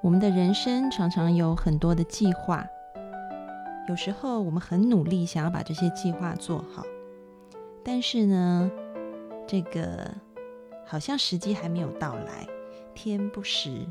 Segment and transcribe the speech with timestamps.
[0.00, 2.64] 我们的人生常常有很多的计划，
[3.88, 6.84] 有时候我们很努力想要把这些计划做好，
[7.84, 8.70] 但是呢，
[9.44, 10.08] 这个
[10.86, 12.46] 好像时机还没有到来，
[12.94, 13.84] 天不时，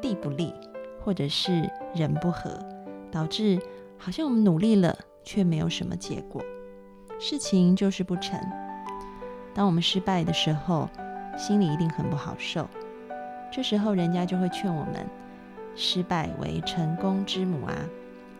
[0.00, 0.54] 地不利，
[1.04, 2.56] 或者是人不和，
[3.10, 3.60] 导致
[3.98, 6.40] 好像我们努力了却没有什么结果，
[7.18, 8.38] 事情就是不成。
[9.52, 10.88] 当我们失败的时候，
[11.36, 12.68] 心里一定很不好受。
[13.50, 15.06] 这时候，人家就会劝我们
[15.74, 17.74] ：“失败为成功之母啊，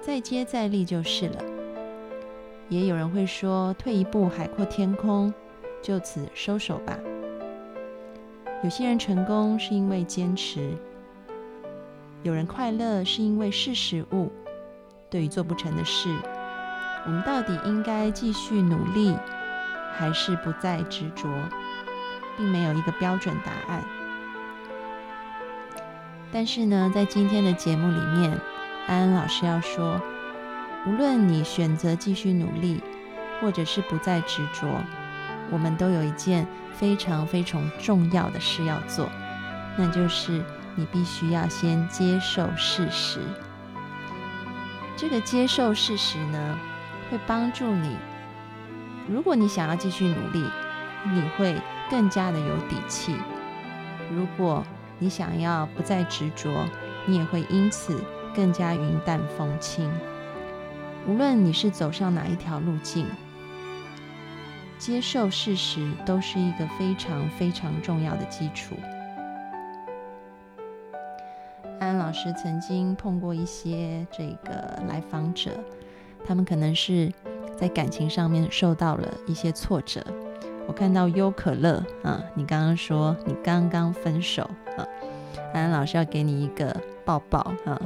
[0.01, 1.43] 再接再厉就是了。”
[2.69, 5.33] 也有人会说：“退一步，海阔天空，
[5.83, 6.99] 就此收手吧。”
[8.65, 10.71] 有些人成功是因为坚持，
[12.23, 14.31] 有人快乐是因为识时务。
[15.11, 16.09] 对于做不成的事，
[17.05, 19.15] 我们到底应该继续努力？
[19.95, 21.29] 还是不再执着，
[22.39, 23.85] 并没有一个标准答案。
[26.33, 28.33] 但是呢，在今天的节目里面，
[28.87, 30.01] 安安老师要说，
[30.87, 32.83] 无论你选择继续努力，
[33.41, 34.83] 或者是不再执着，
[35.51, 39.11] 我们都有一件非常非常重要的事要做，
[39.77, 40.43] 那就是
[40.75, 43.21] 你必须要先接受事实。
[44.97, 46.59] 这个接受事实呢，
[47.11, 47.97] 会帮助你。
[49.07, 50.45] 如果你想要继续努力，
[51.13, 51.61] 你会
[51.91, 53.13] 更加的有底气；
[54.11, 54.65] 如果
[55.03, 56.49] 你想要不再执着，
[57.07, 58.01] 你也会因此
[58.33, 59.91] 更加云淡风轻。
[61.09, 63.05] 无论你是走上哪一条路径，
[64.79, 68.77] 接受事实都是一个非常非常重要的基础。
[71.81, 75.51] 安老师曾经碰过一些这个来访者，
[76.25, 77.13] 他们可能是。
[77.55, 80.05] 在感情上面受到了一些挫折，
[80.67, 84.43] 我看到优可乐啊，你刚刚说你刚刚分手
[84.77, 84.87] 啊，
[85.53, 86.75] 安安老师要给你一个
[87.05, 87.81] 抱抱啊，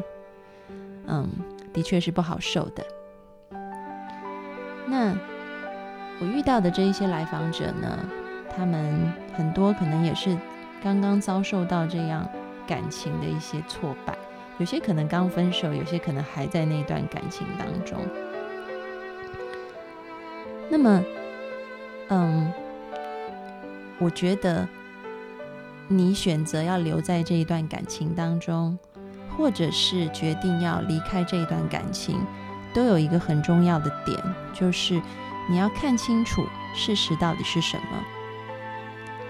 [1.07, 1.29] 嗯，
[1.73, 2.85] 的确是不好受的。
[4.87, 5.17] 那
[6.21, 7.99] 我遇到的这一些来访者呢，
[8.57, 10.37] 他们很多可能也是
[10.83, 12.29] 刚刚遭受到这样
[12.67, 14.17] 感情的一些挫败，
[14.59, 17.99] 有些可能刚分手，有些可能还在那段感情当中。
[20.69, 21.03] 那么，
[22.09, 22.53] 嗯，
[23.99, 24.69] 我觉得
[25.89, 28.79] 你选择要留在这一段感情当中，
[29.37, 32.19] 或者是决定要离开这一段感情，
[32.75, 34.19] 都有一个很重要的点，
[34.53, 35.01] 就是
[35.49, 38.05] 你要看清楚事实到底是什么。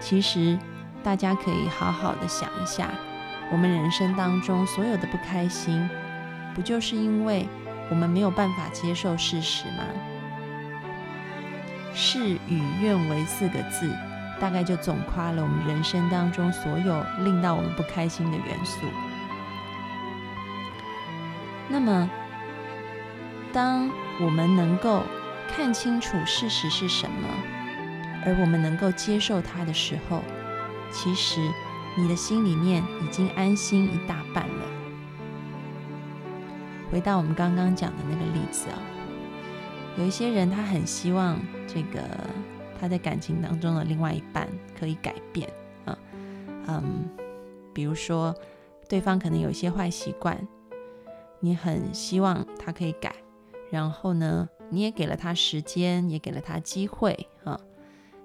[0.00, 0.58] 其实，
[1.02, 2.90] 大家可以好好的想一下，
[3.52, 5.88] 我们人生当中所有的不开心，
[6.54, 7.46] 不就是因为
[7.88, 9.84] 我们没有办法接受事实吗？
[11.94, 13.90] 事与愿违四个字，
[14.40, 18.86] 大概就总夸了我们人生当中所有令到我们不开心的元素。
[21.68, 22.08] 那么，
[23.52, 25.02] 当我们能够
[25.48, 27.28] 看清楚事实是什么，
[28.24, 30.22] 而我们能够接受它的时候，
[30.92, 31.40] 其实
[31.96, 34.64] 你的心里面已经安心一大半了。
[36.92, 38.78] 回到我们刚刚讲的那个例子啊。
[39.98, 42.00] 有一些人，他很希望这个
[42.80, 44.48] 他在感情当中的另外一半
[44.78, 45.50] 可以改变
[45.84, 45.98] 啊，
[46.68, 47.08] 嗯，
[47.74, 48.34] 比如说
[48.88, 50.46] 对方可能有一些坏习惯，
[51.40, 53.14] 你很希望他可以改，
[53.70, 57.60] 然后呢，你也给了他时间，也给了他机会啊，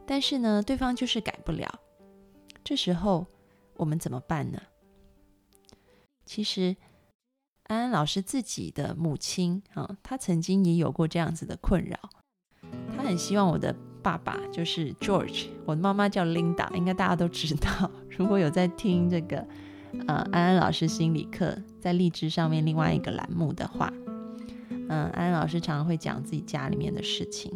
[0.06, 1.80] 但是呢，对方就是改不了，
[2.64, 3.28] 这时候
[3.76, 4.62] 我们怎么办呢？
[6.26, 6.76] 其实。
[7.66, 11.98] 安安老师自己的母亲啊，她曾经也有过这样子的困扰。
[12.94, 17.90] 她很希望我的爸爸就是 George，我的妈妈叫 Linda，应该大家都知道。
[18.18, 19.46] 如果有在听这个
[20.08, 23.92] 呃安安老师心理课，在荔枝上面另外一个栏目的话，
[24.90, 27.52] 嗯，安安老师常常会讲自己家里面的事情。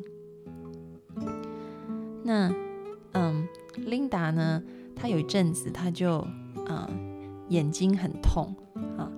[2.24, 2.52] 那
[3.14, 3.48] 嗯
[3.86, 4.62] ，Linda 呢，
[4.96, 6.26] 她有一阵子她就
[6.68, 6.88] 嗯
[7.50, 8.56] 眼睛很痛
[8.98, 9.12] 啊。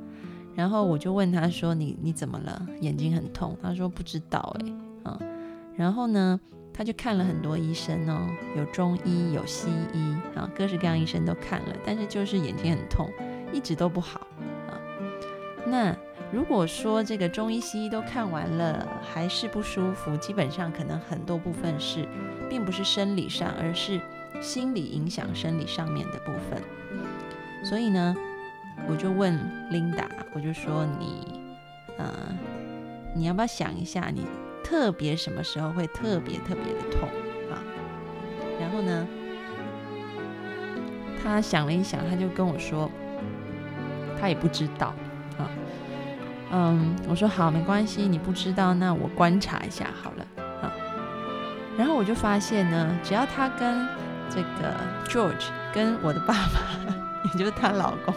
[0.54, 2.68] 然后我就问她说：“你你怎么了？
[2.82, 4.74] 眼睛很痛。”她说：“不知道哎，
[5.12, 5.20] 啊。”
[5.78, 6.40] 然后呢，
[6.78, 13.12] 他就看了很多医生哦，有中医，有西医，啊，各式各样医生都看了，但是就是眼睛很痛，
[13.52, 14.22] 一直都不好
[14.68, 14.78] 啊。
[15.66, 15.96] 那
[16.32, 22.08] 如果说这个中医西医都看完了，还是不舒服，基本上可能很多部分是，
[22.50, 24.00] 并不是生理上，而是
[24.40, 26.62] 心理影响生理上面的部分。
[27.64, 28.16] 所以呢。
[28.88, 29.34] 我就问
[29.72, 31.42] Linda，我就说你，
[31.98, 32.08] 呃，
[33.16, 34.22] 你要不要想一下，你
[34.68, 37.08] 特别什么时候会特别特别的痛
[37.50, 37.64] 啊？
[38.60, 39.08] 然后呢，
[41.24, 42.92] 他想了一想，他就跟我说，
[44.20, 44.88] 他也不知道
[45.38, 45.50] 啊。
[46.52, 50.28] 嗯，我说好，没关系，你不知道，那我观察一下好了
[50.62, 50.74] 啊。
[51.78, 53.88] 然后我就发现呢，只要他跟
[54.30, 54.76] 这个
[55.08, 56.94] George 跟我的爸爸，
[57.32, 58.14] 也就是她老公，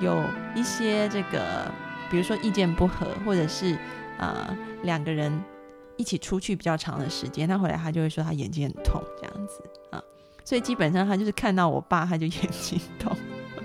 [0.00, 0.24] 有
[0.56, 1.70] 一些这个，
[2.10, 3.76] 比如说意见不合，或者是
[4.18, 5.32] 啊两个人
[5.96, 10.02] 一起出去比较长的时间，他回来他就会说他眼睛很痛这样子啊。
[10.44, 13.16] 所以基本上他就是看到我爸他就眼睛痛。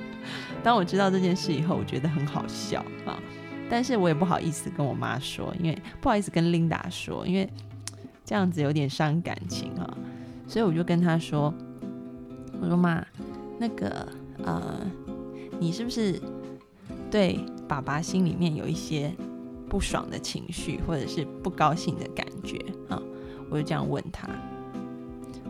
[0.64, 3.20] 当我知道这件事以后，我觉得很好笑啊，
[3.70, 7.50] 但是我也不好意思跟我妈说，因为不好意思跟 Linda 说，因为
[8.24, 9.98] 这样子有点伤感情啊，
[10.48, 11.54] 所以我就跟他说
[12.62, 13.04] ：“我说妈，
[13.60, 14.08] 那个
[14.44, 14.80] 呃，
[15.60, 16.22] 你是不是
[17.10, 19.12] 对爸爸心里面有一些
[19.72, 22.58] 不爽的情绪，或者是不高兴的感觉
[22.90, 23.02] 啊？”
[23.50, 24.28] 我就这样问他。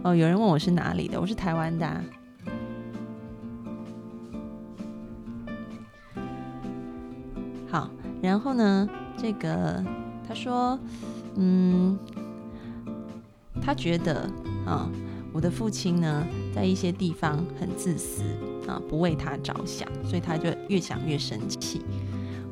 [0.03, 2.03] 哦，有人问我是哪里的，我是台湾的。
[7.68, 7.89] 好，
[8.21, 8.88] 然后呢，
[9.18, 9.83] 这个
[10.27, 10.77] 他说，
[11.33, 11.97] 嗯，
[13.59, 14.29] 他觉得
[14.67, 14.88] 啊，
[15.33, 18.21] 我的父亲呢，在一些地方很自私
[18.67, 21.81] 啊，不为他着想，所以他就越想越生气。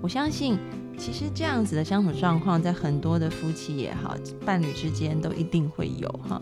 [0.02, 0.58] 我相信，
[1.00, 6.40] 其实这样子的相处状况，在很多的夫妻也好，伴侣之间都一定会有哈。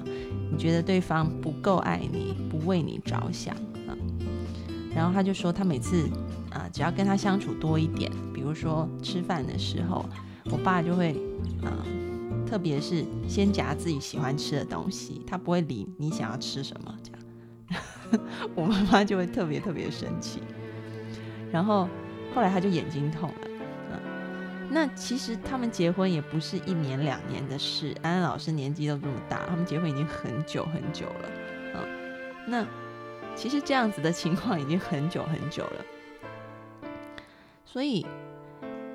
[0.52, 3.56] 你觉得对方不够爱你，不为你着想
[3.88, 3.94] 啊？
[4.96, 6.10] 然后他就说，他每次
[6.50, 8.12] 啊，只要跟他相处多一点。
[8.34, 10.04] 比如说吃饭的时候，
[10.46, 11.12] 我爸就会，
[11.62, 11.86] 啊，
[12.48, 18.24] 特别是先夹自己喜欢吃的东西，他不会理你想要吃什么，这样，
[18.56, 20.40] 我妈妈就会特别特别生气。
[21.52, 21.88] 然后
[22.34, 23.57] 后来他就眼睛痛了，
[24.70, 31.30] 那其实他们结婚也不是一年两年的事，安安老师年纪都这么大，他们结婚已经很久很久了，
[31.76, 31.88] 嗯，
[32.48, 32.66] 那
[33.36, 35.86] 其实这样子的情况已经很久很久了，
[37.66, 38.06] 所以。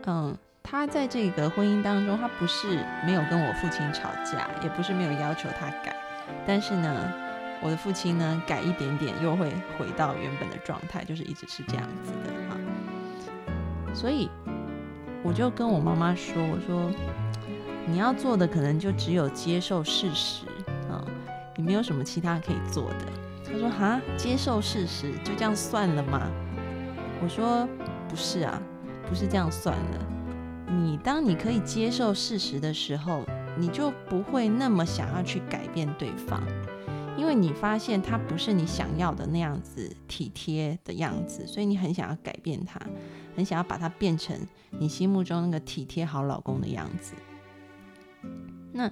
[0.04, 5.94] 嗯，他在这个婚姻当中，他不是没有跟我父亲吵架，也不是没有要求他改，
[6.44, 7.12] 但是呢，
[7.62, 12.56] 我的父亲呢改一点点，又会回到原本的状态，就是一直是这样子的哈。
[13.94, 14.28] 所以
[15.24, 16.90] 我就跟我妈妈说：“我说
[17.86, 20.46] 你要做的可能就只有接受事实
[20.90, 21.04] 啊，
[21.56, 23.06] 你没有什么其他可以做的。”
[23.44, 26.30] 他说：“哈，接受事实就这样算了吗？”
[27.22, 27.68] 我说
[28.08, 28.60] ：“不是啊。”
[29.08, 30.72] 不是这样算的。
[30.72, 33.22] 你当你可以接受事实的时候，
[33.58, 36.42] 你就不会那么想要去改变对方，
[37.14, 42.80] 因为你发现他不是你想要的那样子体贴的样子，所以你很想要改变他，
[43.34, 44.36] 很想要把他变成
[44.70, 47.14] 你心目中那个体贴好老公的样子。
[48.72, 48.90] 那，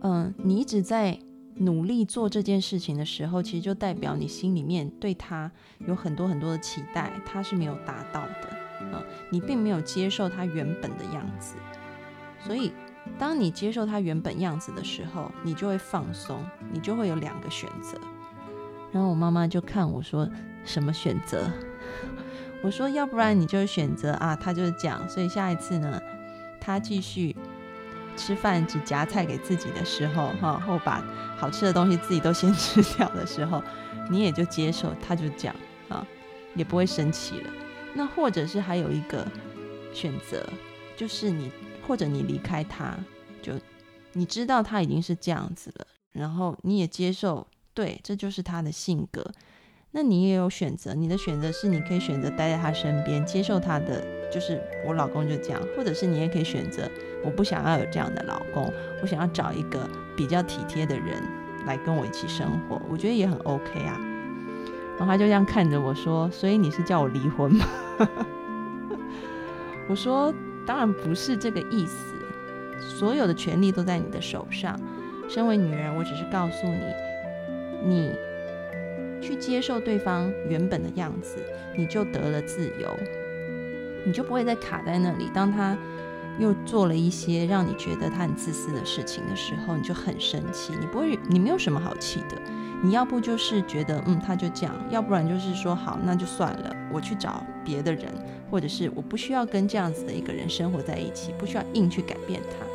[0.00, 1.18] 嗯，你一直在
[1.56, 5.50] 努力做这件事情的时候，其实就代表你心里面对他
[5.86, 8.62] 有很多很多的期待，他是没有达到的。
[8.90, 11.54] 啊，你并没有接受他原本的样子，
[12.40, 12.72] 所以
[13.16, 17.96] 当你接受他原本样子的时候，你就会放松，你就会有两个选择。
[18.90, 20.28] 然后我妈妈就看我说
[20.64, 21.48] 什么选择，
[22.62, 26.00] 我说要不然你就选择啊，他就是讲，所以下一次呢，
[26.60, 27.34] 他继续
[28.16, 31.04] 吃饭只夹菜给自己的时候，哈，或把
[31.36, 33.60] 好吃的东西自己都先 吃掉的时候，
[34.08, 35.54] 你也就接受他就讲
[35.88, 36.06] 啊，
[36.54, 37.50] 也不会生气了。
[37.94, 39.26] 那或者是还有一个
[39.92, 40.48] 选择，
[40.96, 41.50] 就是你
[41.86, 42.96] 或者你离开他，
[43.42, 43.54] 就
[44.12, 49.32] 你知道他已经是这样子了，然后你也接受，对，这就是他的性格。
[49.94, 56.90] 那你也有选择，你的选择是你可以选择待在他身边，接受他的，就是我老公就这样，或者是你也可以选择，
[57.22, 58.72] 我不想要有这样的老公，
[59.02, 61.22] 我想要找一个比较体贴的人
[61.66, 64.00] 来跟我一起生活，我觉得也很 OK 啊。
[64.98, 67.66] 然后他就这样看着我说：“所以你是叫我离婚吗？”
[69.88, 70.32] 我说
[70.66, 72.14] ：“当然不是这个意思，
[72.78, 74.78] 所有的权利都在你的手上。
[75.28, 76.80] 身为女人，我只是告诉你，
[77.84, 78.12] 你
[79.22, 81.36] 去接受对方原本的样子，
[81.76, 82.94] 你就得了自由，
[84.04, 85.30] 你就不会再卡在那里。
[85.32, 85.78] 当他
[86.38, 90.74] 又做了一些让你觉得他很自私的事情的时候，你就很生气。
[90.78, 92.36] 你不会，你没有什么好气的。”
[92.84, 98.06] 你要不就是觉得，嗯，他就这样；要不然就是说，好，那就算了，我去找别的人，
[98.50, 102.66] 或者是我不需要跟这样子的一个人生活在一起，不需要硬去改变他。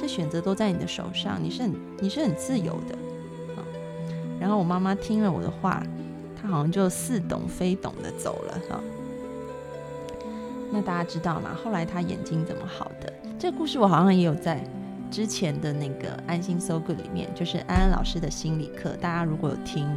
[0.00, 2.96] 这选择都在你的手上，你是很你是很自由的。
[4.40, 5.82] 然后我妈妈听了我的话，
[6.40, 8.80] 她好像就似懂非懂的走了哈。
[10.70, 11.50] 那大家知道吗？
[11.64, 13.12] 后来她眼睛怎么好的？
[13.38, 14.62] 这个故事我好像也有在。
[15.10, 18.90] 之前的那个安心 So Good 里面，就是安安老师的心理课。
[19.00, 19.88] 大家如果有听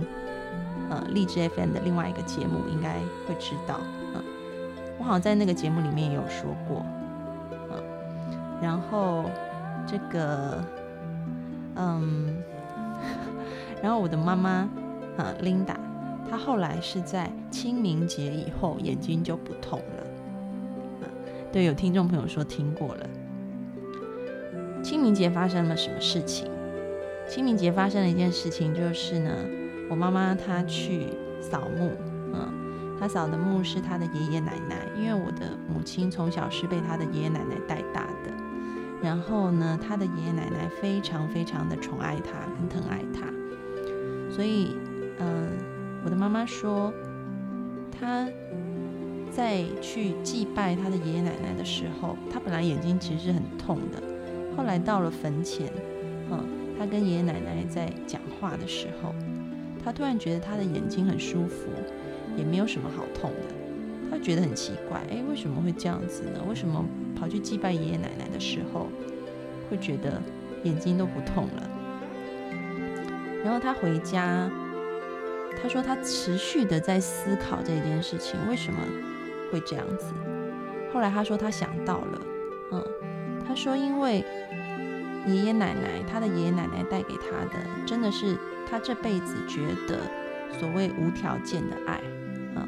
[0.89, 2.93] 呃励志 FM 的另外一个节目，应该
[3.27, 3.81] 会知道。
[4.15, 4.23] 嗯，
[4.97, 6.85] 我好像在那个节目里面也有说过，
[7.73, 7.83] 嗯，
[8.61, 9.25] 然后
[9.85, 10.63] 这个，
[11.75, 12.41] 嗯，
[13.81, 14.69] 然后我的妈妈，
[15.17, 15.75] 啊，Linda，
[16.29, 21.07] 她后来是在清明节以后眼睛就不痛了，
[21.51, 23.09] 对，有听众朋友说听过了。
[24.83, 26.49] 清明节发生了什么事情？
[27.27, 29.31] 清明节发生了一件事情，就是呢，
[29.89, 31.07] 我妈妈她去
[31.41, 31.91] 扫墓，
[32.33, 32.47] 嗯。
[32.99, 38.31] 她扫的墓是她的爷爷奶奶，因为我的母亲从小是被她的爷爷奶奶带大的，
[39.01, 43.25] 然后呢，他的爷爷奶奶非常非常的宠爱他，很疼爱他，
[44.31, 44.75] 所以，
[45.19, 45.51] 嗯，
[46.03, 46.91] 我的妈妈说，
[47.91, 48.27] 她
[49.29, 54.01] 在去祭拜她的爷爷奶奶的时候，她本来眼睛其实是很痛的，
[54.55, 55.71] 后来到了坟前，
[56.31, 56.43] 嗯，
[56.79, 59.13] 她跟爷爷奶奶在讲话的时候，
[59.83, 61.67] 她突然觉得她的眼睛很舒服。
[62.37, 63.53] 也没有什么好痛的，
[64.09, 66.39] 他觉得很奇怪，哎，为什么会这样子呢？
[66.47, 66.81] 为什么
[67.13, 68.87] 跑去祭拜爷爷奶奶的时候，
[69.69, 70.21] 会觉得
[70.63, 71.69] 眼睛都不痛了？
[73.43, 74.49] 然后他回家，
[75.61, 78.79] 他说他持续的在思考这件事情，为什么
[79.51, 80.13] 会这样子？
[80.93, 82.21] 后来他说他想到了，
[82.71, 82.85] 嗯，
[83.47, 84.23] 他说因为
[85.25, 88.37] 爷爷奶奶，他的爷爷奶奶带给他的，真的是
[88.69, 89.99] 他这辈子觉得
[90.59, 91.99] 所谓无条件的爱。
[92.55, 92.67] 嗯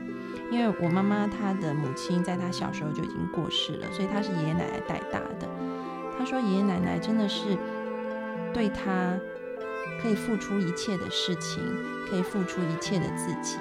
[0.51, 5.47] 因为我妈妈她的母亲在她小时候就已经过世了，所以她是爷爷奶奶带大的。
[6.15, 7.57] 她说爷爷奶奶真的是
[8.53, 9.17] 对她
[10.03, 11.63] 可以付出一切的事情，
[12.09, 13.57] 可以付出一切的自己，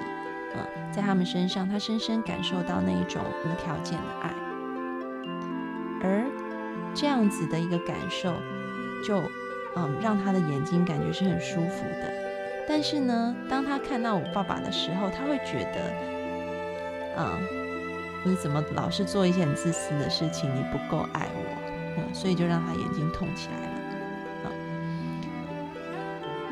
[0.53, 4.33] 嗯，在他们身上，他深深感受到那一种无条件的爱。
[6.01, 6.25] 而
[6.93, 8.33] 这样子的一个感受，
[9.07, 9.23] 就
[9.77, 12.13] 嗯让他的眼睛感觉是很舒服的。
[12.67, 16.13] 但是呢，当他看到我爸爸的时候，他会觉得。
[17.15, 17.39] 嗯，
[18.23, 20.49] 你怎么老是做一些很自私的事情？
[20.53, 21.45] 你不够爱我，
[21.97, 23.72] 嗯，所以就让他眼睛痛起来了。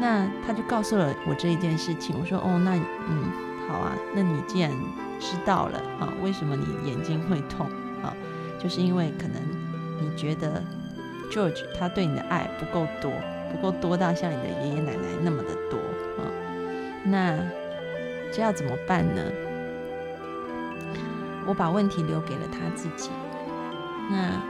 [0.01, 2.15] 那他就告诉了我这一件事情。
[2.19, 3.31] 我说，哦，那嗯，
[3.69, 4.71] 好啊，那你既然
[5.19, 7.67] 知道了，啊，为什么你眼睛会痛？
[8.01, 8.11] 啊，
[8.57, 9.39] 就是因为可能
[10.01, 10.63] 你觉得
[11.31, 13.11] George 他对你的爱不够多，
[13.51, 15.77] 不够多到像你的爷爷奶奶那么的多，
[16.17, 16.25] 啊，
[17.03, 17.37] 那
[18.33, 19.21] 这要怎么办呢？
[21.45, 23.11] 我把问题留给了他自己。
[24.09, 24.41] 那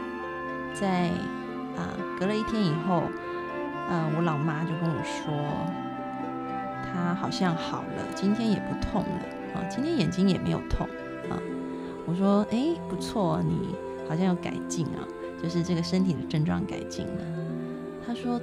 [0.74, 1.10] 在
[1.76, 3.04] 啊，隔了一天以后，
[3.92, 5.34] 呃，我老妈就跟我说，
[6.82, 9.20] 她好像好了，今天也不痛了
[9.54, 10.88] 啊，今天眼睛也没有痛
[11.30, 11.36] 啊。
[12.08, 13.76] 我说，哎，不错，你
[14.08, 15.04] 好像有改进啊，
[15.44, 17.24] 就是这个身体的症状改进了。
[18.08, 18.40] 她说，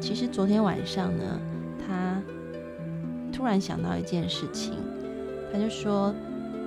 [0.00, 1.38] 其实昨天晚上呢，
[1.86, 2.22] 她
[3.30, 4.72] 突然想到一件事情，
[5.52, 6.14] 她就说。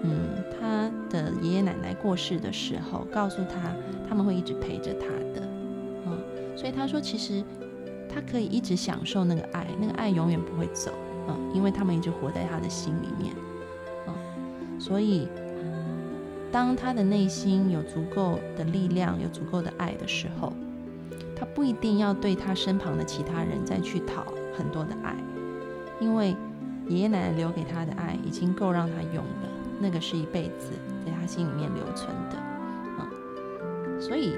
[0.02, 3.76] 嗯，他的爷爷奶奶过世的时候，告诉他
[4.08, 5.08] 他们会一直陪着他
[5.38, 5.46] 的，
[6.06, 6.18] 嗯，
[6.56, 7.44] 所以他说其实
[8.14, 10.92] 他可以一直享受那个爱，那个爱永远不会走，
[11.28, 13.34] 嗯，因为他们一直活在他的心里面，
[14.08, 15.28] 嗯，所以
[16.52, 20.52] 当他的内心有足够的力量，有足够的爱的时候，
[21.36, 24.26] 他不一定要对他身旁的其他人再去讨
[24.58, 25.16] 很多的爱，
[26.00, 26.36] 因为
[26.88, 29.50] 爷爷奶奶留给他的爱已经够让他用了。
[29.82, 30.72] 那个是一辈子
[31.06, 32.36] 在他心里面留存的，
[32.98, 33.08] 啊，
[34.02, 34.36] 所以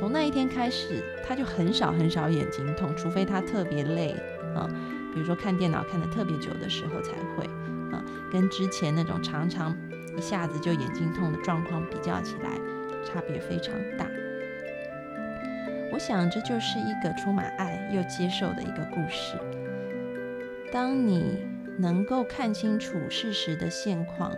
[0.00, 4.12] 从那一天开始，他就很少很少眼睛痛，除非他特别累
[4.56, 4.66] 啊，
[5.12, 7.44] 比如说看电脑看的特别久的时候才会
[7.92, 8.02] 啊，
[8.32, 9.76] 跟之前那种常常
[10.16, 12.58] 一下子就眼睛痛的状况比较起来，
[13.04, 14.06] 差别非常大。
[15.92, 19.36] 我想这就是一个充满爱又接受的一个故事。
[20.72, 21.42] 当你
[21.78, 24.32] 能够看清楚事实的现况。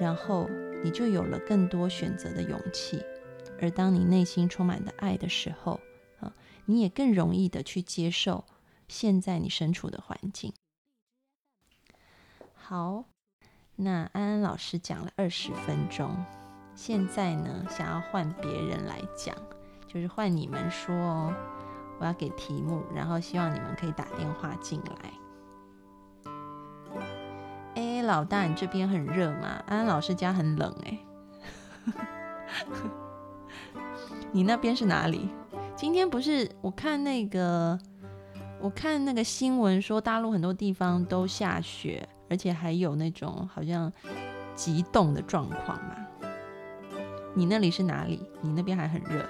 [0.00, 0.50] 然后
[0.82, 3.04] 你就有了更多选择的勇气，
[3.62, 5.78] 而当你内心充满的爱的时候，
[6.20, 6.34] 啊，
[6.66, 8.44] 你也更容易的去接受
[8.88, 10.52] 现在你身处的环境。
[12.54, 13.04] 好，
[13.76, 16.24] 那安安老师讲了二十分钟，
[16.74, 19.32] 现在呢，想要换别人来讲，
[19.86, 21.32] 就是换你们说哦，
[22.00, 25.12] 我要给题目，然后希望你们可以打电话进来。
[28.02, 29.62] 老大，你这边很热吗？
[29.68, 30.98] 安安老师家很冷哎。
[34.32, 35.28] 你那边是哪里？
[35.76, 37.78] 今天不是我看那个，
[38.60, 43.92] 我看那个新闻说大陆很多地方都下雪，而且还有那种好像
[44.54, 45.96] 极冻的状况嘛。
[47.34, 48.26] 你那里是哪里？
[48.40, 49.24] 你那边还很热？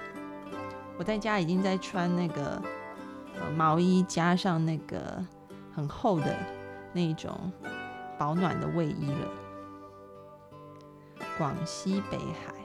[0.97, 2.63] 我在家已经在穿那个
[3.57, 5.23] 毛衣，加上那个
[5.75, 6.37] 很厚的
[6.93, 7.53] 那种。
[8.19, 9.29] 保暖的卫衣了。
[11.37, 12.62] 广西北海。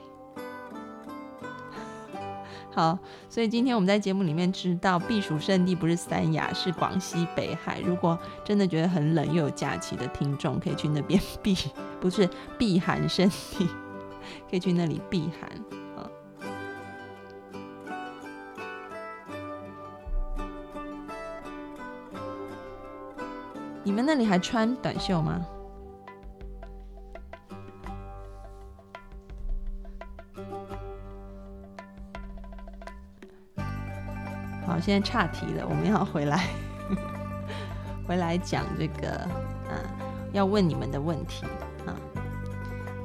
[2.78, 2.96] 好，
[3.28, 7.80] 所以今天我们在节目里面知道，避暑胜地不是三亚，是广西北海。
[7.80, 8.16] 如果
[8.46, 11.58] 真的觉得很冷又有假期的听众，可以去那边避，
[12.00, 13.68] 不是避寒胜地，
[14.48, 15.50] 可以去那里避寒
[15.96, 16.08] 啊。
[23.84, 25.44] 你们那里还穿短袖吗？
[34.78, 36.46] 我现在岔题了，我们要回来，
[38.08, 39.10] 回来讲这个，
[39.68, 39.74] 啊，
[40.34, 41.48] 要问你们的问题
[41.88, 41.98] 啊，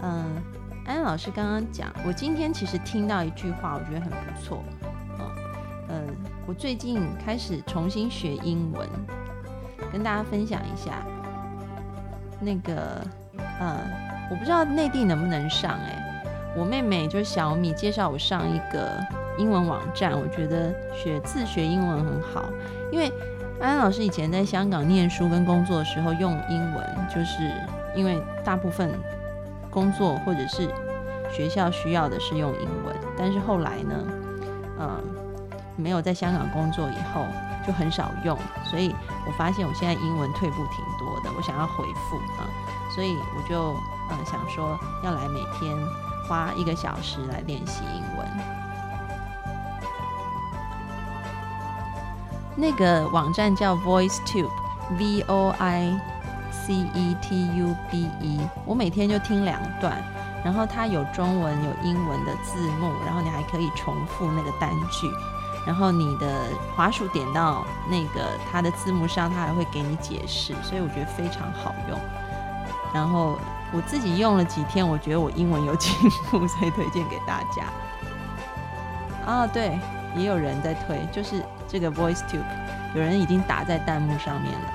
[0.02, 0.36] 嗯，
[0.84, 4.62] 安老师刚刚讲，我今天其实听到一句话，我觉得很不错，
[5.88, 6.14] 嗯，
[6.46, 8.86] 我最近开始重新学英文，
[9.90, 11.02] 跟大家分享一下，
[12.38, 13.02] 那个，
[13.60, 13.78] 嗯，
[14.30, 16.22] 我不知道内地能不能上，哎，
[16.54, 19.21] 我妹妹就是小米介绍我上一个。
[19.38, 22.44] 英文网站，我觉得学自学英文很好，
[22.90, 23.12] 因为
[23.60, 27.50] 安安老师以前在香港念书跟工作的时候用英文，就是
[27.94, 28.92] 因为大部分
[29.70, 30.68] 工作或者是
[31.30, 33.94] 学校需要的是用英文，但是后来呢，
[34.78, 35.02] 嗯，
[35.76, 37.24] 没有在香港工作以后
[37.66, 38.94] 就很少用，所以
[39.26, 42.44] 我发现我现在英文退步挺多的，我想要回复啊，
[42.94, 43.72] 所以我就
[44.10, 45.74] 嗯想说要来每天
[46.28, 48.51] 花一个小时来练习英文。
[52.62, 56.00] 那个网站叫 VoiceTube，V O I
[56.52, 58.40] C E T U B E。
[58.64, 60.00] 我每天就听两段，
[60.44, 65.10] 然后它有中文有英文的字幕，然后你还可以重复那个单句，
[65.66, 71.98] 然后你的滑鼠点到那个它的字幕上，它还会给你解释，所以我觉得非常好用。
[72.94, 73.36] 然后
[73.72, 75.92] 我自己用了几天，我觉得我英文有进
[76.30, 77.64] 步，所以推荐给大家。
[79.26, 79.76] 啊，对。
[80.16, 82.44] 也有人在推，就是这个 VoiceTube，
[82.94, 84.72] 有人已经打在弹幕上面了。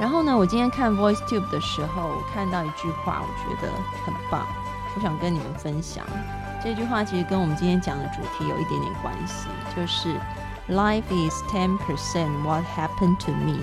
[0.00, 3.72] 然后呢，我今天看 VoiceTube 的时候，我看到一句话，我觉得
[4.04, 4.46] 很棒，
[4.96, 6.04] 我想跟你们分享。
[6.62, 10.16] 这句话其实跟我们今天讲的主题有一点点关系，就是
[10.68, 13.58] Life is ten percent what happened to me,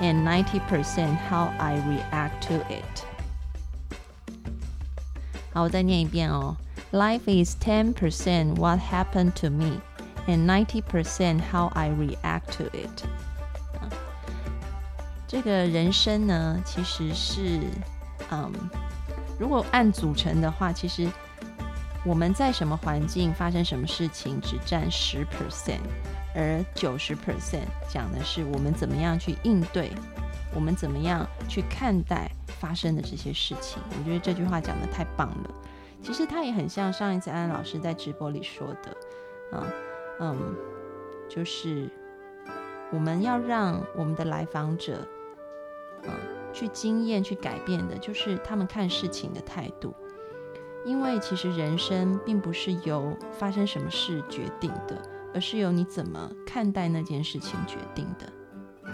[0.00, 3.04] and ninety percent how I react to it。
[5.52, 6.56] 好，我再念一遍哦。
[6.92, 9.80] Life is 10% what happened to me,
[10.26, 13.04] and 90% how I react to it。
[15.28, 17.60] 这个人生呢，其实是，
[18.32, 18.52] 嗯，
[19.38, 21.08] 如果按组成的话，其实
[22.04, 25.78] 我们在什么环境发生什么事情，只占十 percent，
[26.34, 29.92] 而九十 percent 讲的是我们怎么样去应对，
[30.52, 33.80] 我们怎么样去看待发生的这些事情。
[33.96, 35.50] 我觉得这句话讲的太棒了。
[36.02, 39.66] 其实它也很像上一次安安老师在直播里说的，啊，
[40.18, 40.56] 嗯，
[41.28, 41.88] 就是
[42.90, 45.06] 我们要让我们的来访者，
[46.04, 46.10] 嗯，
[46.52, 49.94] 去经验、去改变的，就是他们看事情的态度。
[50.86, 54.96] 因为其实人生并不是由发生什么事决定的，
[55.34, 58.90] 而是由你怎么看待那件事情决定的。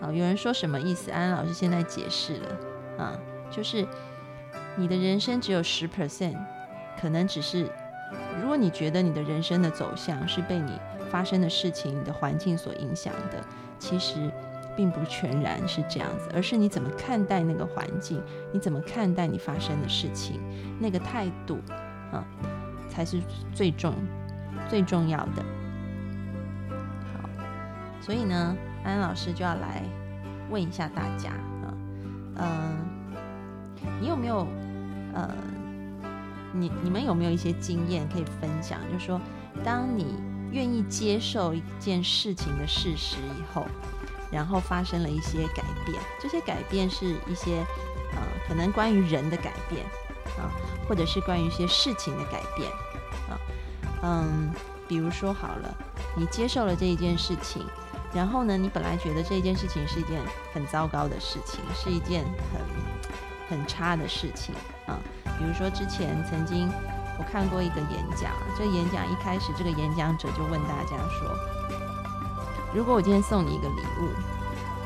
[0.00, 1.12] 好，有人说什么意思？
[1.12, 2.58] 安安老师现在解释了，
[2.98, 3.16] 啊，
[3.50, 3.86] 就是。
[4.76, 6.36] 你的人生只有十 percent，
[7.00, 7.70] 可能只是，
[8.40, 10.72] 如果你觉得你的人生的走向是被你
[11.10, 13.44] 发生的事情、你的环境所影响的，
[13.78, 14.30] 其实
[14.74, 20.40] 并不全然是这样子，而是你怎么看待那个环境，你怎么看待你发生的事情，
[20.80, 21.60] 那个态度
[22.10, 22.24] 啊，
[22.88, 23.20] 才是
[23.54, 23.94] 最重、
[24.70, 25.42] 最重要的。
[27.20, 27.28] 好，
[28.00, 29.82] 所以呢，安安老师就要来
[30.48, 31.76] 问一下大家啊，
[32.36, 32.92] 嗯。
[34.00, 34.46] 你有没有，
[35.14, 35.28] 呃，
[36.52, 38.78] 你你们有没有一些经验可以分享？
[38.90, 39.20] 就是说，
[39.64, 40.14] 当你
[40.50, 43.66] 愿意接受一件事情的事实以后，
[44.30, 47.64] 然后发生了一些改变，这些改变是一些，
[48.12, 49.84] 呃，可能关于人的改变
[50.38, 50.50] 啊，
[50.88, 52.70] 或者是关于一些事情的改变
[53.28, 53.38] 啊，
[54.02, 54.50] 嗯，
[54.88, 55.74] 比如说好了，
[56.16, 57.64] 你接受了这一件事情，
[58.14, 60.20] 然后呢，你本来觉得这件事情是一件
[60.54, 63.11] 很糟糕的事情，是一件很。
[63.52, 64.54] 很差的事情
[64.86, 64.96] 啊，
[65.38, 66.70] 比如说之前曾经
[67.18, 71.28] 我看过一个演讲，这演讲一开始这个演讲者就问大家说：
[72.74, 74.08] 如果我今天送你一个礼物，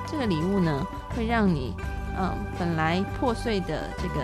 [0.04, 1.76] 这个礼物呢会让你
[2.18, 4.20] 嗯本来破碎的这个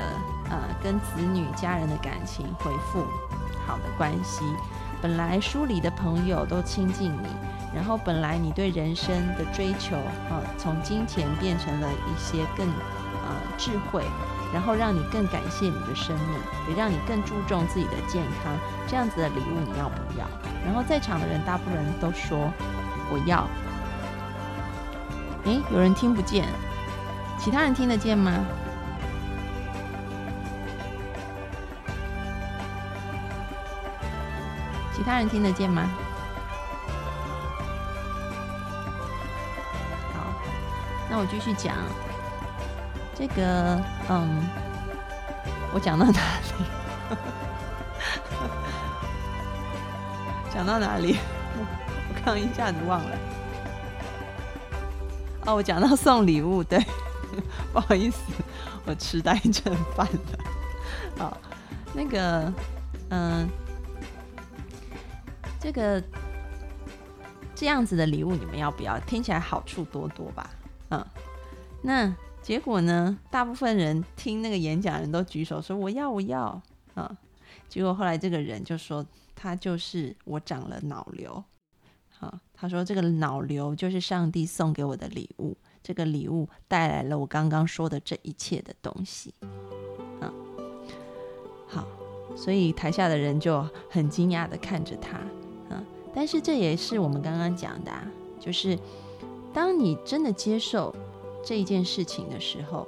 [0.51, 3.07] 呃跟子女家人的感情恢复
[3.65, 4.45] 好的关系，
[5.01, 7.29] 本来疏离的朋友都亲近你，
[7.73, 9.97] 然后本来你对人生的追求
[10.29, 12.67] 啊从金钱变成了一些更。
[13.25, 14.03] 呃智慧，
[14.53, 16.39] 然后让你更感谢你的生命，
[16.69, 18.53] 也让你更注重自己的健康。
[18.87, 20.27] 这样子的礼物你要不要？
[20.65, 22.53] 然后在场的人大部分人都说
[23.11, 23.49] 我要。
[25.45, 26.47] 诶，有人听不见，
[27.39, 28.45] 其他人听得见吗？
[34.95, 35.91] 其他人听得见吗？
[40.15, 40.33] 好，
[41.11, 41.75] 那我继续讲。
[43.15, 44.43] 这个，嗯，
[45.73, 46.53] 我讲到哪里？
[50.53, 51.17] 讲到哪里？
[51.59, 53.19] 我刚一下子忘了。
[55.47, 56.85] 哦，我讲到送礼物，对，
[57.73, 58.21] 不好意思，
[58.85, 60.39] 我痴呆症犯了。
[61.19, 61.37] 好，
[61.93, 62.53] 那个，
[63.11, 63.49] 嗯。
[65.61, 66.03] 这个
[67.55, 68.99] 这样子的礼物，你们要不要？
[69.01, 70.51] 听起来好处多多吧？
[70.91, 71.07] 嗯，
[71.81, 73.17] 那结果呢？
[73.31, 76.61] 大部分人听那个演讲人都举手说我要我要
[76.95, 77.17] 啊。
[77.69, 81.43] 结果后来这个人就说他就是我长了脑瘤。
[82.11, 89.33] 好，他说这个脑瘤就是上帝送给我的礼物，这个礼物带来了我刚刚说的这一切的东西。
[90.21, 90.33] 嗯，
[91.67, 91.87] 好，
[92.37, 95.21] 所以台下的人就很惊讶的看着他。
[96.15, 97.91] 但是这也是我们刚刚讲的，
[98.39, 98.79] 就是
[99.55, 100.95] 当你真的接受
[101.45, 102.87] 这一件事情的时候，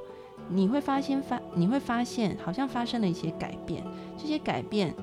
[0.49, 3.83] 你会发现发你会发现好像发生了一些改变。
[4.17, 4.95] 这些改变，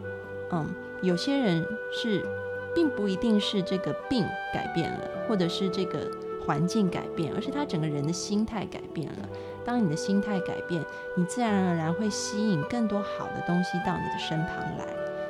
[0.51, 2.25] 嗯，有些人是
[2.73, 6.09] 并不一定是这个病改变了，或者是这个
[6.45, 9.29] 环境改变，而是他整个人的心态改变了。
[9.63, 10.83] 当你的心态改变，
[11.15, 14.85] 你自然而然会吸引更多好的东西到你的身旁来。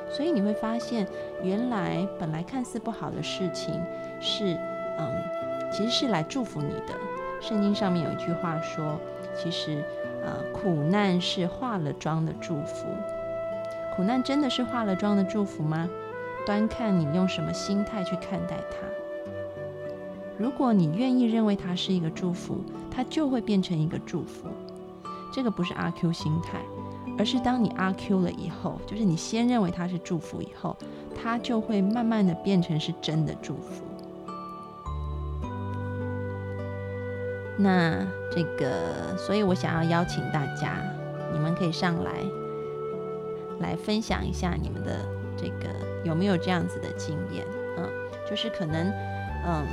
[0.10, 1.07] 所以你会发现，
[1.41, 3.73] 原来本来看似不好的事情，
[4.21, 4.57] 是
[4.97, 5.12] 嗯，
[5.71, 6.93] 其实是来祝福你的。
[7.41, 8.97] 圣经上面有一句话说，
[9.36, 9.84] 其实
[10.23, 12.88] 呃，苦难是化了妆的祝福。
[13.95, 15.89] 苦难真的是化了妆的祝福吗？
[16.45, 18.88] 端看你用什么心态去看待它。
[20.38, 24.47] 如果你愿意认为它是一个祝福，它就会变成一个祝福。
[25.34, 26.62] 这个不是阿 Q 心态。
[27.17, 30.75] 而是当你阿 Q 了以后，就是你先认为它是祝福，以后
[31.13, 33.84] 它就会慢慢的变成是真的祝福。
[37.62, 40.78] 那这个，所以我想要邀请大家，
[41.34, 42.12] 你们可以上来，
[43.60, 44.91] 来分享一下你们的
[45.38, 45.69] 这个
[46.04, 47.45] 有没有这样子的经验？
[47.78, 47.88] 嗯，
[48.30, 48.91] 就是可能，
[49.45, 49.65] 嗯，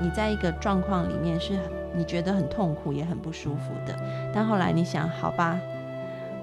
[0.00, 1.54] 你在一个状况里面是
[1.94, 3.96] 你觉得很痛苦也很不舒服的，
[4.34, 5.58] 但后来你想，好吧。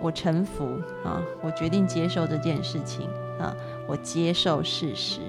[0.02, 0.66] 我臣服
[1.06, 1.24] 啊！
[1.42, 3.08] 我决定接受这件事情
[3.40, 3.56] 啊！
[3.88, 5.22] 我接受事实。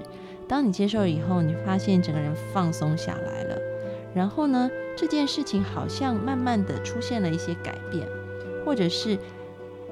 [0.49, 3.57] 当你接受以后，你发现整个人放松下来了。
[4.13, 8.07] 然后呢，这件事情好像慢慢的出现了一些改变，
[8.65, 9.19] 或者是，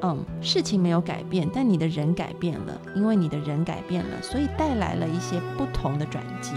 [0.02, 6.54] 嗯，事情没有改变，但你的人改变了，因为你的人改变了，所以带来了一些不同的转机。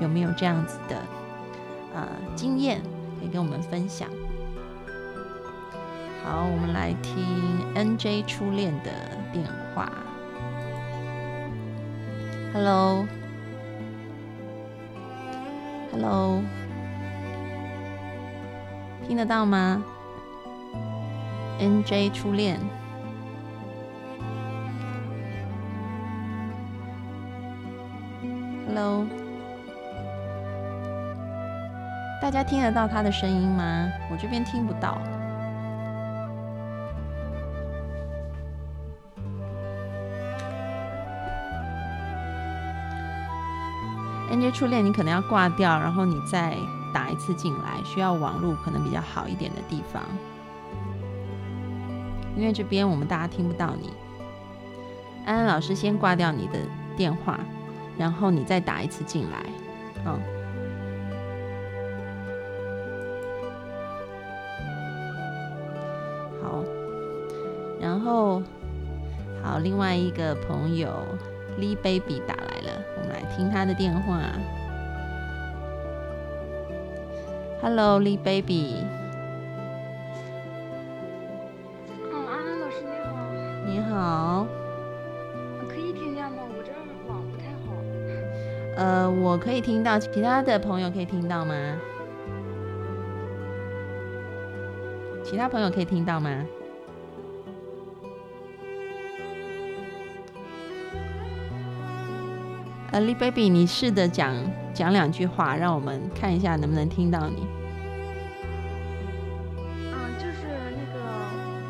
[0.00, 0.96] 有没有这样子的
[1.94, 2.80] 呃经验
[3.18, 4.08] 可以跟我们分享？
[6.22, 7.16] 好，我们来听
[7.74, 8.90] NJ 初恋的
[9.32, 9.90] 电话。
[12.52, 13.04] Hello，Hello，
[19.06, 19.82] 听得到吗
[21.58, 22.58] ？NJ 初恋
[28.66, 29.04] ，Hello，
[32.22, 33.90] 大家听得到他的声音吗？
[34.10, 34.96] 我这边听不到。
[44.30, 46.56] NJ 初恋，你可能要挂掉，然后你再
[46.92, 50.02] 打一次进来，需要网络可能比较好一点的地方，
[52.36, 53.90] 因为这边我们大家听不到你。
[55.24, 56.58] 安安老师先挂掉你的
[56.96, 57.40] 电话，
[57.98, 59.44] 然后你再打一次进来，
[60.06, 60.18] 嗯。
[66.42, 66.64] 好，
[67.80, 68.42] 然后
[69.42, 70.90] 好，另外一个朋友。
[71.58, 74.20] Lee Baby 打来了，我们来听他的电话。
[77.62, 78.86] Hello，Lee Baby。
[82.10, 83.12] 嗯，安安老师你好。
[83.66, 84.46] 你好。
[85.68, 86.38] 可以听见吗？
[86.56, 87.74] 我这儿网不太好。
[88.78, 91.54] 呃，我可以听到，其他的朋友可以听到吗？
[95.22, 96.30] 其他朋友可以听到吗？
[102.90, 104.34] 呃，Li Baby，你试着讲
[104.72, 107.46] 讲两句话，让我们看一下能不能听到你。
[109.92, 111.00] 嗯，就是那个，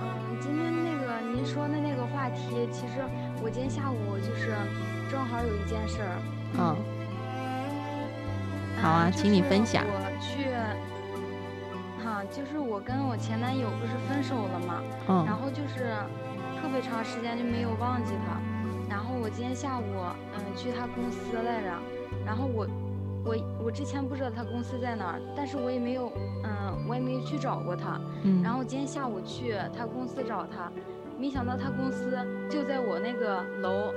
[0.03, 0.07] 嗯，
[0.41, 2.69] 今天那个您说的那个话题。
[2.71, 3.03] 其实
[3.43, 4.55] 我今天下午就是
[5.11, 6.23] 正好有一件事儿。
[6.59, 6.77] 嗯，
[8.83, 9.85] 好啊，请你分享。
[9.87, 10.51] 我去，
[12.05, 15.91] 哈，就是我跟我前男友不是分手了嘛，嗯，然后就是
[16.61, 18.39] 特别长时间就没有忘记他。
[18.89, 19.85] 然后我今天下午，
[20.35, 21.73] 嗯，去他公司来着，
[22.25, 22.67] 然后我。
[23.25, 26.11] 我我之前不知道他公司在哪儿，但是我也没有
[26.45, 28.01] 嗯我也没有去找过他。
[28.25, 30.71] 嗯，然后今天下午去他公司找他，
[31.19, 32.17] 没想到他公司
[32.49, 33.93] 就在我那个楼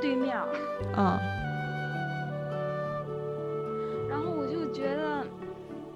[0.00, 0.48] 对面儿。
[0.96, 1.18] 嗯
[4.08, 5.24] 然后我就觉得，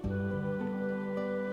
[0.04, 1.52] 嗯，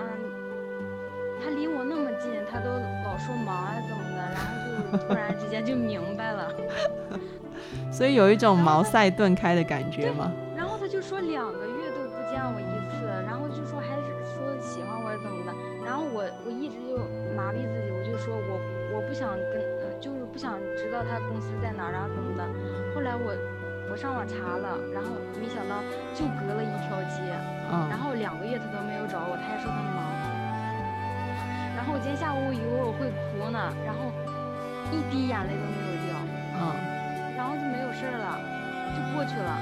[1.44, 2.70] 他离我那么近，他都
[3.06, 6.52] 老说忙啊怎么的，然后就 突然之间就明白了，
[7.92, 10.32] 所以有一种茅塞顿开的感觉吗？
[19.14, 22.42] 不想跟，呃，就是不想知道他公司在哪儿，然后怎么的，
[22.96, 23.30] 后来我
[23.92, 25.78] 我上网查了，然后没想到
[26.18, 27.22] 就隔了一条街。
[27.70, 30.02] 嗯然嗯后两个月他都没有找我，他还说他忙。
[31.78, 34.10] 然后我今天下午我以为我会哭呢，然后
[34.90, 36.18] 一滴眼泪都没有掉，
[36.58, 36.74] 嗯，
[37.38, 38.42] 然后就没有事儿了，
[38.98, 39.54] 就过去了，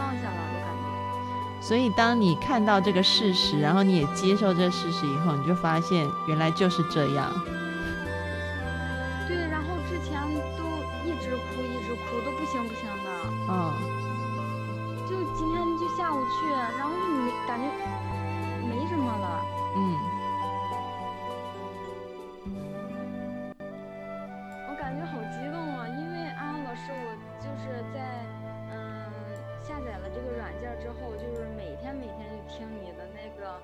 [0.00, 1.60] 放下了，我感觉。
[1.60, 7.30] 所以当你看到这个事实，然后你也接受这个事实以后，你就发现原来就是这样。
[16.28, 17.64] 去，然后就没感觉
[18.68, 19.44] 没什么了。
[19.76, 19.78] 嗯
[24.68, 28.24] 我感觉好激动啊，因为安安老师，我就是在
[28.70, 28.76] 嗯
[29.62, 33.60] 下载了这个软件之后，就是每天每天就听你的那个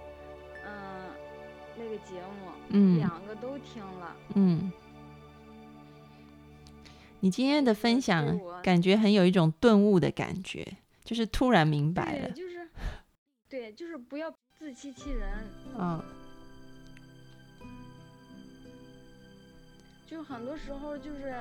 [0.66, 0.66] 嗯
[1.76, 4.16] 那个节目，嗯两个都听了。
[4.34, 4.72] 嗯。
[7.20, 12.30] 你今天的分享感觉很有一种顿悟的感觉，就是突然明白，了。
[12.32, 12.53] 就是
[13.54, 15.30] 对，就是不要自欺欺人。
[15.78, 16.02] 嗯
[20.08, 21.32] 就很多时候就是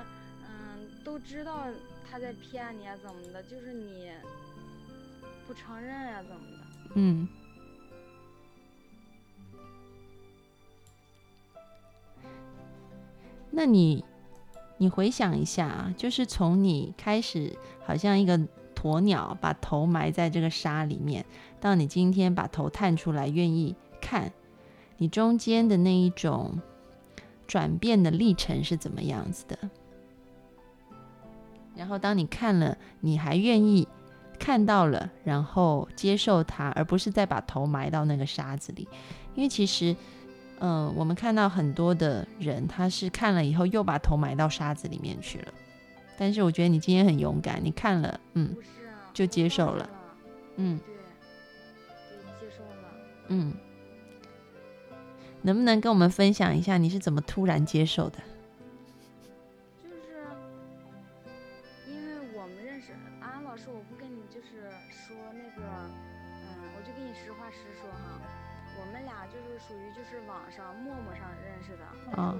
[0.47, 1.65] 嗯都知道
[2.08, 4.12] 他在骗你啊怎么的，就是你
[5.47, 6.58] 不承认啊怎么的。
[6.93, 7.28] 嗯。
[13.49, 14.06] 那你，
[14.78, 18.39] 你回想一下啊，就是从你开始好像一个
[18.84, 21.26] 鸵鸟把头埋在这个沙里面，
[21.62, 24.34] 到你今天把头探出来愿意看，
[24.98, 26.60] 你中间的那一种
[27.48, 29.58] 转变的历程是怎么样子的？
[31.76, 33.88] 然后当你看了，你还愿意
[34.38, 38.88] 看到了，然后接受它，而不是再把头埋到那个沙子里。
[39.34, 39.96] 因为其实，
[40.60, 45.48] 嗯、我们看到很多的人，他是看了以后又把头埋到沙子里面去了。
[46.15, 48.56] 但是我觉得你今天很勇敢，你看了，嗯，
[49.13, 49.89] 就接受了，
[50.58, 52.89] 嗯对，对，接受了。
[53.28, 53.54] 嗯。
[55.45, 58.19] 能不能跟我们分享一下你是怎么突然接受的？
[59.84, 60.26] 就是
[61.86, 68.21] 因为我们认识安安老师，我不跟你就是说那个，嗯，我就跟你实话实说哈，
[68.80, 71.84] 我们俩就是属于就是网上陌陌上认识的，
[72.15, 72.39] 但是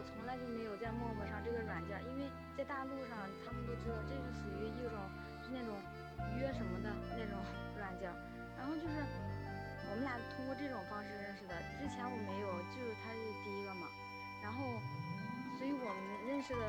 [16.44, 16.62] 识的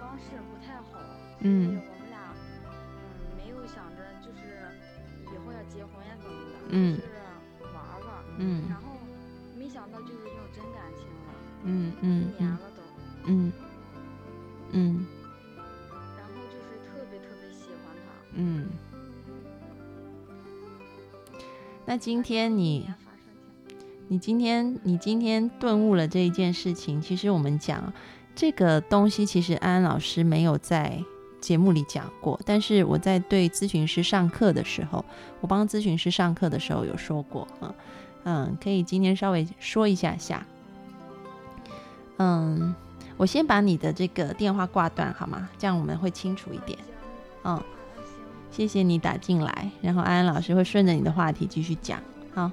[0.00, 0.98] 方式不太好，
[1.38, 2.34] 所以嗯我们俩
[2.66, 2.70] 嗯
[3.36, 4.66] 没有想着就是
[5.32, 6.96] 以后要结婚呀怎么的，嗯。
[6.96, 7.08] 就是
[7.72, 8.64] 玩玩，嗯。
[8.68, 8.98] 然后
[9.56, 12.82] 没想到就是用真感情了，嗯嗯嗯年了都，
[13.26, 13.52] 嗯。
[14.72, 15.06] 嗯。
[16.16, 18.10] 然后就是特别特别喜欢他。
[18.34, 18.68] 嗯。
[21.86, 22.90] 那今天你
[24.08, 27.92] 你今天你今天顿悟了这一件事情，其实我们讲
[28.34, 31.02] 这个东西，其实安安老师没有在
[31.40, 35.04] 节目里讲过，但是我在对咨询师上课的时候，
[35.40, 37.74] 我帮咨询师上课的时候有说过啊，
[38.24, 40.46] 嗯，可以今天稍微说一下下，
[42.18, 42.74] 嗯，
[43.16, 45.48] 我先把你的这个电话挂断好吗？
[45.58, 46.78] 这样我们会清楚一点。
[47.44, 47.60] 嗯，
[48.50, 52.00] 谢谢你打进来，然后安安老师会顺着你的话题继续讲。
[52.32, 52.50] 好，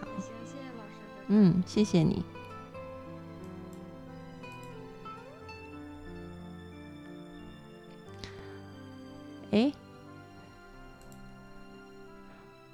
[0.00, 0.08] 行，
[0.44, 0.90] 谢谢老师。
[1.28, 2.24] 嗯，谢谢你。
[9.50, 9.72] 哎，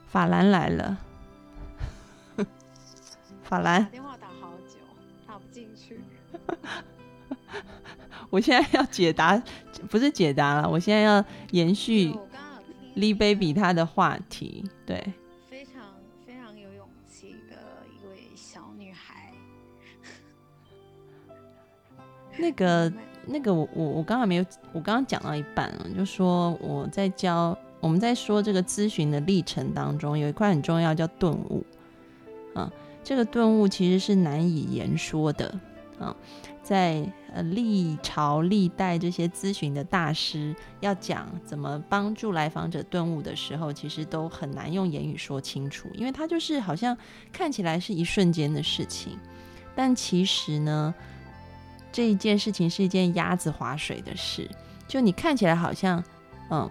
[0.08, 0.98] 法兰来了，
[3.44, 3.84] 法兰。
[3.90, 4.78] 电话打好久，
[5.26, 6.00] 打不进去。
[8.30, 9.40] 我现在要解答，
[9.88, 12.12] 不是解答了，我现在要延续
[12.96, 15.12] Li Baby 她的话题，对。
[15.48, 15.94] 非常
[16.26, 19.32] 非常有勇气的一位小女孩。
[22.36, 22.92] 那个。
[23.26, 31.64] 那个我我我刚才没有，我刚刚讲到一半了，就说我在教我们在说这个咨询的历程当中，有一块很重要叫顿悟
[32.54, 32.70] 啊，
[33.02, 35.54] 这个顿悟其实是难以言说的
[35.98, 36.14] 啊，
[36.62, 46.96] 在呃历朝历代这些咨询的大师要讲怎么帮助来访者顿悟的时候，其实都很难用言语说清楚，因为它就是好像
[47.32, 49.18] 看起来是一瞬间的事情，
[49.74, 50.94] 但其实呢。
[51.94, 54.50] 这一件事情是一件鸭子划水的事，
[54.88, 56.02] 就你看起来好像，
[56.50, 56.68] 嗯，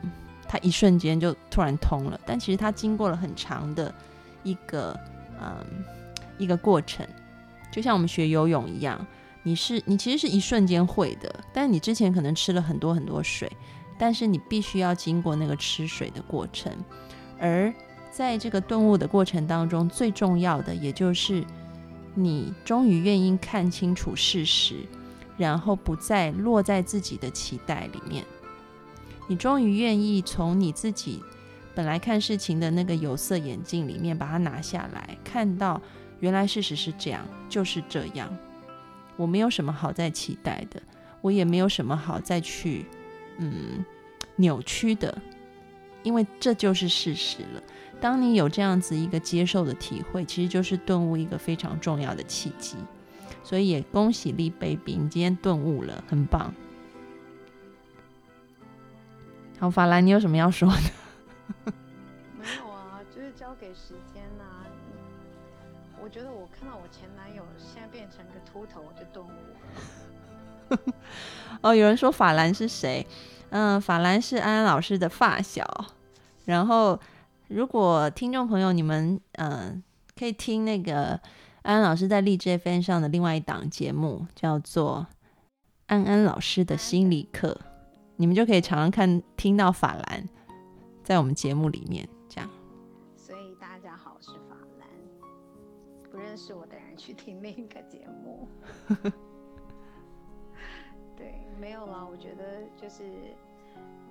[0.50, 3.96] 它一瞬间就突然通了，但其实它经过了很长的
[4.44, 5.00] 一个，
[5.42, 5.66] 嗯，
[6.38, 7.08] 一个过程，
[7.72, 9.08] 就像我们学游泳一样，
[9.44, 13.50] 你是你其实是一瞬间会的，但你之前可能吃了很多很多水，
[13.98, 16.70] 但是你必须要经过那个吃水的过程，
[17.40, 17.74] 而
[18.12, 21.46] 在这个顿悟的过程当中，最重要的也就是
[22.14, 24.86] 你终于愿意看清楚事实。
[25.38, 28.24] 然后不再落在自己的期待里面，
[29.28, 31.24] 你终于愿意从你自己
[31.74, 35.82] 本来看事情的那个有色眼镜里面把它拿下来，看到
[36.20, 38.30] 原来事实是这样，就是这样。
[39.16, 40.82] 我没有什么好再期待的，
[41.22, 42.86] 我也没有什么好再去
[43.38, 43.84] 嗯
[44.36, 45.16] 扭曲的，
[46.04, 47.62] 因为这就是事实了。
[48.02, 52.76] 当你有这样子一个接受的体会，其实就是顿悟一个非常重要的契机。
[53.44, 56.54] 所以也恭喜丽 baby，你今天顿悟了，很棒。
[59.60, 61.74] 好，法兰，你有什么要说的？
[62.40, 64.44] 没有啊，就是交给时间呐。
[66.02, 69.30] 我觉得我看到我前男友现在变成个秃头，我就顿悟。
[71.62, 73.06] 哦，有人说法兰是谁？
[73.50, 75.66] 嗯，法兰是安安老师的发小。
[76.46, 77.00] 然后，
[77.50, 79.84] 如果听众朋友你们嗯
[80.18, 81.20] 可以听那个。
[81.64, 85.08] 安安老师在荔枝 FM 上的另外一档节目叫做
[85.88, 87.58] 《安安老师的心理课》，
[88.18, 90.28] 你们就可以常常看听到法兰
[91.06, 92.50] 在我们节目里面这样。
[93.16, 94.90] 所以大家好，我是法兰，
[96.12, 98.46] 不认识我的人去听另一个节目。
[101.16, 102.06] 对，没有了。
[102.06, 103.04] 我觉得就是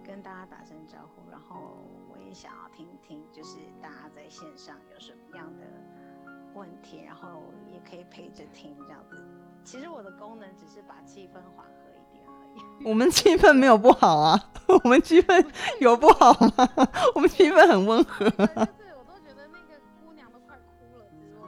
[0.02, 1.76] 跟大家打声招呼，然后
[2.10, 5.66] 我也想要听听，就是大家在线上有什么样的。
[6.54, 9.16] 问题，然后也可以陪着听这样子。
[9.64, 12.84] 其实我的功能只是把气氛缓和一点而已。
[12.88, 14.50] 我们气氛没有不好啊，
[14.84, 15.44] 我们气氛
[15.80, 16.68] 有不好吗？
[17.14, 18.28] 我们气氛很温和。
[18.30, 21.46] 对，我都觉得那个姑娘都快哭了之后，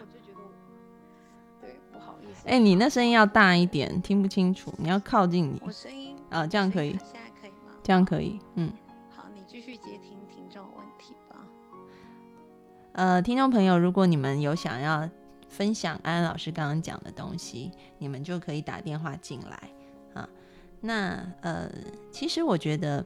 [0.00, 0.40] 我就觉得，
[1.60, 2.48] 对，不好意思。
[2.48, 5.60] 哎，你那声音要大一点，听不清楚，你要靠近你。
[5.64, 6.92] 我声音啊，这样可以。
[6.92, 7.72] 现在可以吗？
[7.82, 8.72] 这样可以，嗯。
[12.92, 15.08] 呃，听众朋友，如果你们有想要
[15.48, 19.70] 分享安安老师刚刚讲的东西，你们就可以打电话进来
[20.12, 20.28] 啊。
[20.80, 21.70] 那呃，
[22.10, 23.04] 其实我觉得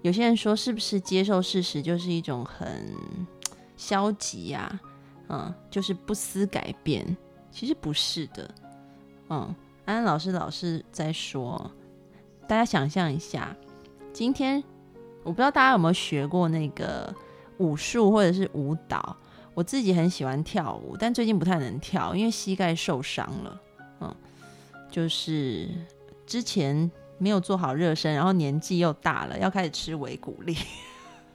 [0.00, 2.90] 有些人说，是不是接受事实就是一种很
[3.76, 4.80] 消极呀？
[5.28, 7.16] 嗯，就是不思改变。
[7.50, 8.50] 其实不是的。
[9.28, 9.54] 嗯，
[9.84, 11.70] 安安老师老是在说，
[12.48, 13.54] 大家想象一下，
[14.12, 14.64] 今天
[15.22, 17.14] 我不知道大家有没有学过那个。
[17.58, 19.16] 武术或者是舞蹈，
[19.54, 23.60] 我自己很喜欢跳舞，但最近不太能跳，因为膝盖受伤了。
[24.00, 24.14] 嗯，
[24.90, 25.68] 就是
[26.26, 30.56] 之前没有做好热身，然后年纪又大了，要开始吃维骨力。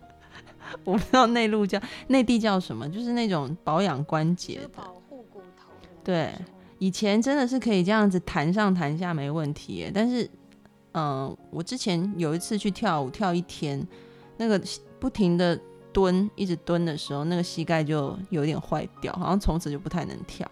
[0.86, 5.69] 我不知道内陆叫内地叫什么，就是那种保养关节的，保护骨头。
[6.03, 6.31] 对，
[6.77, 10.29] 以前真的是可以这样子弹上弹下没问题，但是，
[10.93, 13.86] 嗯，我之前有一次去跳舞，跳一天，
[14.38, 14.61] 那个
[14.99, 15.59] 不停的。
[15.94, 20.50] 蹲一直蹲的时候，那个膝盖就有点坏掉，好像从此就不太能跳。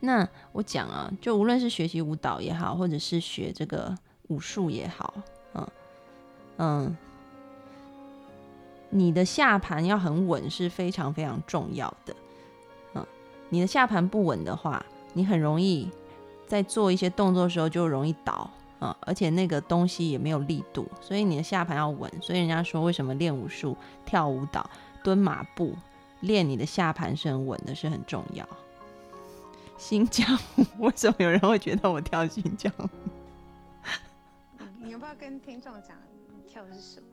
[0.00, 3.96] 那我讲啊，就无论是学习舞蹈也好，或者是学这个
[4.28, 5.14] 武术也好，
[5.54, 5.68] 嗯
[6.58, 6.96] 嗯，
[8.90, 12.14] 你的下盘要很稳是非常非常重要的。
[12.94, 13.06] 嗯，
[13.48, 14.84] 你的下盘不稳的话，
[15.14, 15.90] 你很容易
[16.46, 18.50] 在做一些动作的时候就容易倒。
[18.78, 22.10] 啊，而且那个东西也没有力度，所以你的下盘要稳。
[22.20, 24.68] 所以人家说，为什么练武术、跳舞蹈、
[25.02, 25.74] 蹲马步，
[26.20, 28.46] 练你的下盘是很稳的，是很重要。
[29.78, 30.26] 新疆，
[30.78, 32.72] 为什么有人会觉得我跳新疆？
[34.82, 35.96] 你要不要跟听众讲，
[36.28, 37.06] 你跳的是什么？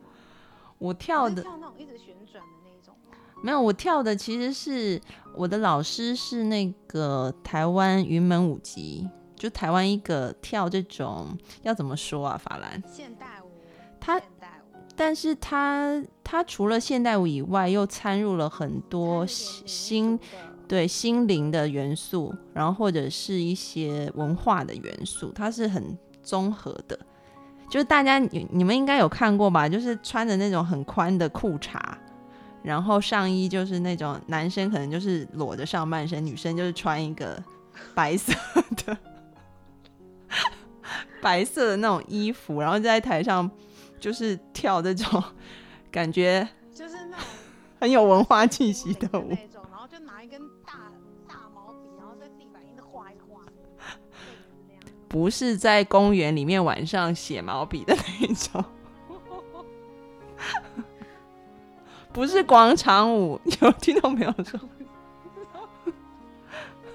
[0.80, 3.18] 我跳的跳那种一直旋转的那种吗？
[3.42, 5.02] 没有，我跳的其实是
[5.36, 9.10] 我的老师是那个台湾云门舞集。
[9.44, 12.38] 就台湾一个跳这种要怎么说啊？
[12.42, 13.52] 法兰现代舞，
[14.00, 14.22] 他，
[14.96, 20.18] 但是他他除了现代舞以外，又掺入了很多心
[20.66, 26.98] 对心灵的元素，然后或者是一些文化的元素，它是很综合的。
[27.70, 29.68] 就是大家你你们应该有看过吧？
[29.68, 31.78] 就是穿着那种很宽的裤衩，
[32.62, 37.38] 然后上衣就是那种男生可能就是裸着上半身，女生就是穿一个
[37.94, 38.32] 白色
[38.86, 38.98] 的
[41.22, 43.50] 白色的那种衣服，然后在台上
[44.00, 45.24] 就是跳这种
[45.92, 47.26] 感觉就是那种
[47.80, 49.30] 很有文化气息的舞。
[49.30, 50.74] 那种，然后就拿一根大
[51.28, 53.42] 大毛笔，然后在地板一直画一画。
[55.08, 58.66] 不是在公园里面晚上写毛笔的那一种，
[62.12, 63.40] 不是广场舞。
[63.62, 64.60] 有听众朋友说，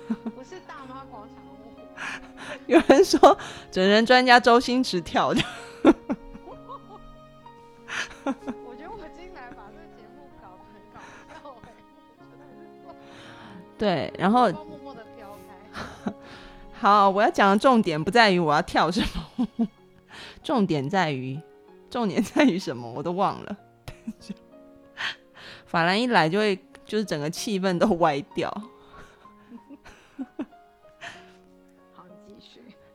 [2.68, 3.36] 有人说
[3.70, 5.40] 整人专家周星驰跳的，
[5.82, 5.92] 我
[8.76, 11.00] 觉得我进来把这个节目搞得很搞
[11.32, 11.72] 笑哎、
[13.78, 14.12] 对。
[14.18, 16.12] 然后默默的飘开。
[16.78, 19.02] 好，我要讲的重点不在于我要跳什
[19.56, 19.66] 么，
[20.44, 21.40] 重点在于，
[21.88, 23.56] 重点在于什么我都忘了。
[25.64, 28.52] 法兰一来就会，就是整个气氛都歪掉。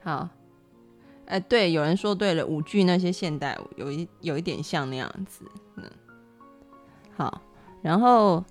[0.04, 0.28] 好，
[1.26, 5.46] 哎、对，有人说对了，舞剧那些现代舞有一有一点像那样子，
[5.78, 5.84] 嗯，
[7.16, 7.42] 好，
[7.82, 8.44] 然后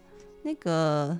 [0.42, 1.18] 那个，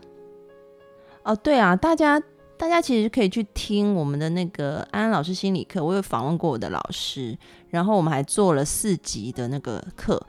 [1.23, 2.19] 哦，对啊，大家
[2.57, 7.37] 大家其实可以去听我们的那个安安老师心理课，我有访问过我的老师，
[7.69, 10.27] 然后我们还做了四集的那个课。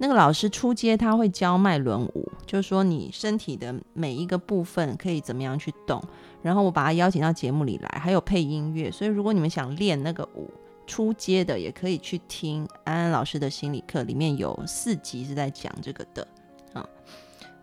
[0.00, 6.00] 那个老师出街他会教脉轮舞，就是说你身体的每一个部分可以怎么样去动。
[6.40, 10.48] 然后我把他邀请到节目里来，还有配音乐，所以如果你们想练那个舞
[10.86, 16.26] 出街的，也可以去听安安老师的心理课，里面有四集是在讲这个的。
[16.72, 16.88] 啊，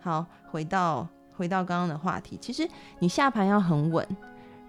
[0.02, 2.68] 好，回到回到刚刚的话题，其实
[3.00, 4.06] 你下盘要很稳，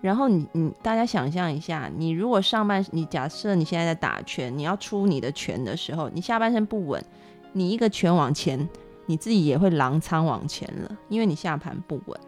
[0.01, 7.05] 然后你你大家想象一下，你如果上半你假设你现在在打拳，你要出你的拳的时候，你下半身不稳，
[7.53, 8.69] 你一个拳往前，
[9.07, 12.21] 你自己也会狼仓往前了，因为你下盘不稳，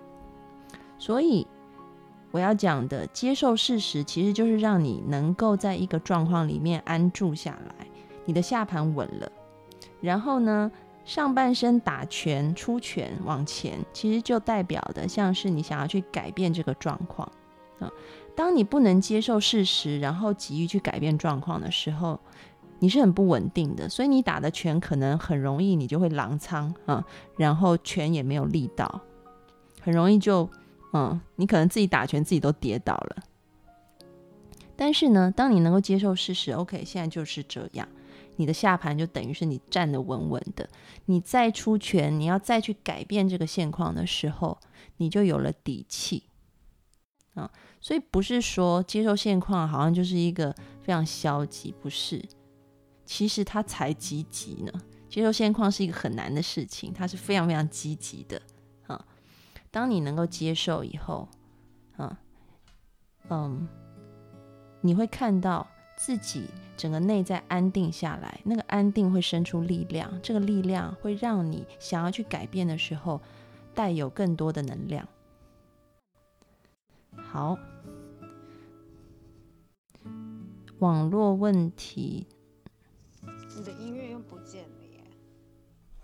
[0.98, 1.46] 所以。
[2.38, 7.84] 我要讲的接受事实，其实就是让你能够在一个状况里面安住下来，
[8.26, 9.32] 你的下盘稳了，
[10.00, 10.70] 然后呢，
[11.04, 17.28] 上半身打拳出拳往前，其实就代表的像是你想要去改变这个状况
[17.80, 17.90] 啊。
[18.36, 22.20] 当你不能接受事实，然后急于去改变状况的时候，
[22.78, 27.04] 你是很不稳定的，所以你打的拳可能很容易你就会狼仓啊，
[27.36, 29.00] 然后拳也没有力道，
[29.80, 30.48] 很容易就。
[30.92, 33.16] 嗯，你可能自己打拳自己都跌倒了，
[34.74, 37.86] 但是呢，当你能够接受事实，OK，现在就是这样，
[38.36, 40.68] 你的下盘就等于是你站得稳稳的，
[41.04, 44.58] 你再出拳，你要再去改变这个现况的时候，
[44.96, 46.24] 你就有了底气
[47.34, 47.50] 啊。
[47.80, 52.24] 所以不是说接受现况好像就是一个非常消极，不是，
[53.04, 54.72] 其实它才积极呢。
[55.08, 58.40] 接受现况是一个很难的事情，它是非常非常积极的。
[59.70, 61.28] 当你能够接受以后，
[61.98, 62.16] 嗯
[63.28, 63.68] 嗯，
[64.80, 65.66] 你会看到
[65.96, 66.46] 自己
[66.76, 73.20] 整个内在安定下来，那个安定会生出力量，这个力量会让你想要去改变的时候，
[73.74, 75.06] 带有更多的能量。
[77.16, 77.58] 好，
[80.78, 82.26] 网络问题，
[83.56, 84.38] 你的音乐又不。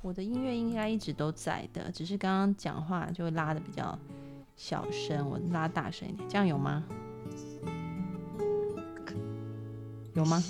[0.04, 3.98] 我的音乐应该一直都在的，只是刚刚讲话就拉的比较
[4.54, 6.84] 小声，我拉大声一点，这样有吗？
[10.12, 10.44] 有吗？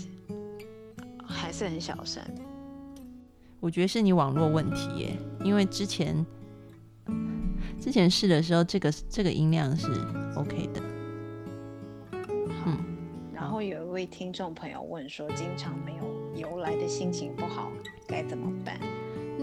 [1.24, 2.20] 还是很小声。
[3.60, 6.26] 我觉得是你网络问题耶，因为之前
[7.80, 9.86] 之前试的时候，这个这个音量是
[10.34, 10.82] OK 的。
[12.66, 12.76] 嗯，
[13.32, 17.70] 然后有一位听众朋友问说，经常没有由来的心情不好，
[18.08, 18.76] 该怎么办？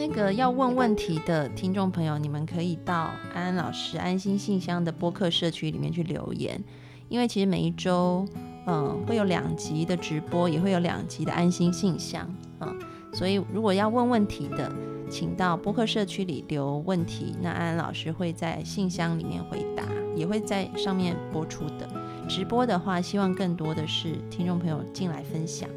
[0.02, 6.60] 那个要问问题的听众朋友，你们可以到安安老师安心信箱的播客社区里面去留言，
[7.08, 8.28] 因为其实每一周，
[8.66, 12.28] 嗯，会有两集的直播，也会有两集的安心信箱，
[12.62, 12.80] 嗯，
[13.14, 14.74] 所以如果要问问题的，
[15.08, 19.84] 请到播客社区里留问题，那安安老师会在信箱里面回答，
[20.16, 21.88] 也会在上面播出的。
[22.28, 25.70] 直播的话，希望更多的是听众朋友进来分享，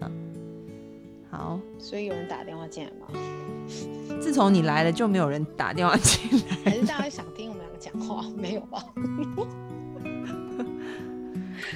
[0.00, 0.10] 嗯，
[1.30, 1.60] 好。
[1.78, 3.06] 所以有人打电话进来吗？
[4.20, 6.56] 自从你来了，就没有人打电话进来。
[6.64, 8.24] 还是大家想听我们两个讲话？
[8.36, 8.84] 没有吧？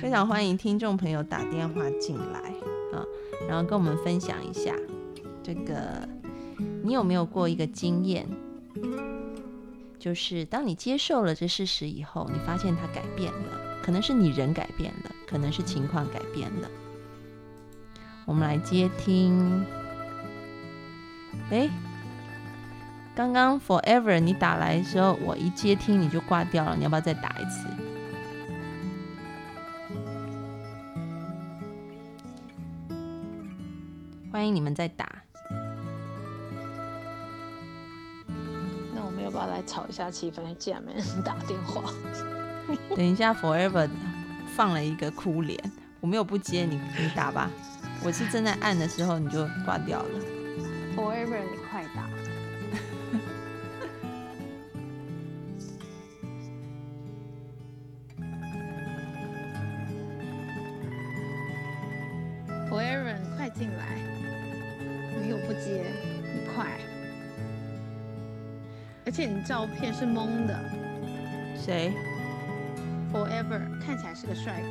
[0.01, 2.40] 非常欢迎听众朋友打电话进来
[2.97, 3.05] 啊，
[3.49, 4.74] 然后跟我们分享一下
[5.43, 6.09] 这个，
[6.82, 8.26] 你有没有过一个经验，
[9.99, 16.68] 就是当你接受了这事实以后，你发现它改变了，可能是你人改变了，可能是情况改变了。
[18.24, 19.64] 我们来接听，
[21.53, 21.68] 哎，
[23.14, 27.66] 刚刚 Forever 你打来的时候，我一接听你就挂掉了，你要不要再打一次？
[34.32, 35.07] 欢迎你们再打。
[38.94, 40.40] 那我们要不要来吵一下气氛？
[40.57, 41.92] 既然没人打电话，
[42.96, 43.90] 等一下，Forever
[44.57, 45.62] 放了一个哭脸，
[46.00, 47.50] 我没有不接你，你打吧。
[48.03, 50.09] 我是正在按的时候你就挂掉了。
[50.95, 52.09] Forever，你快打
[62.70, 63.97] ！Forever，你快进来！
[65.20, 65.84] 没有不接，
[66.22, 66.78] 你快！
[69.05, 70.59] 而且你照片是蒙的
[71.57, 71.93] 谁
[73.12, 74.62] ？，Forever 看起来是个帅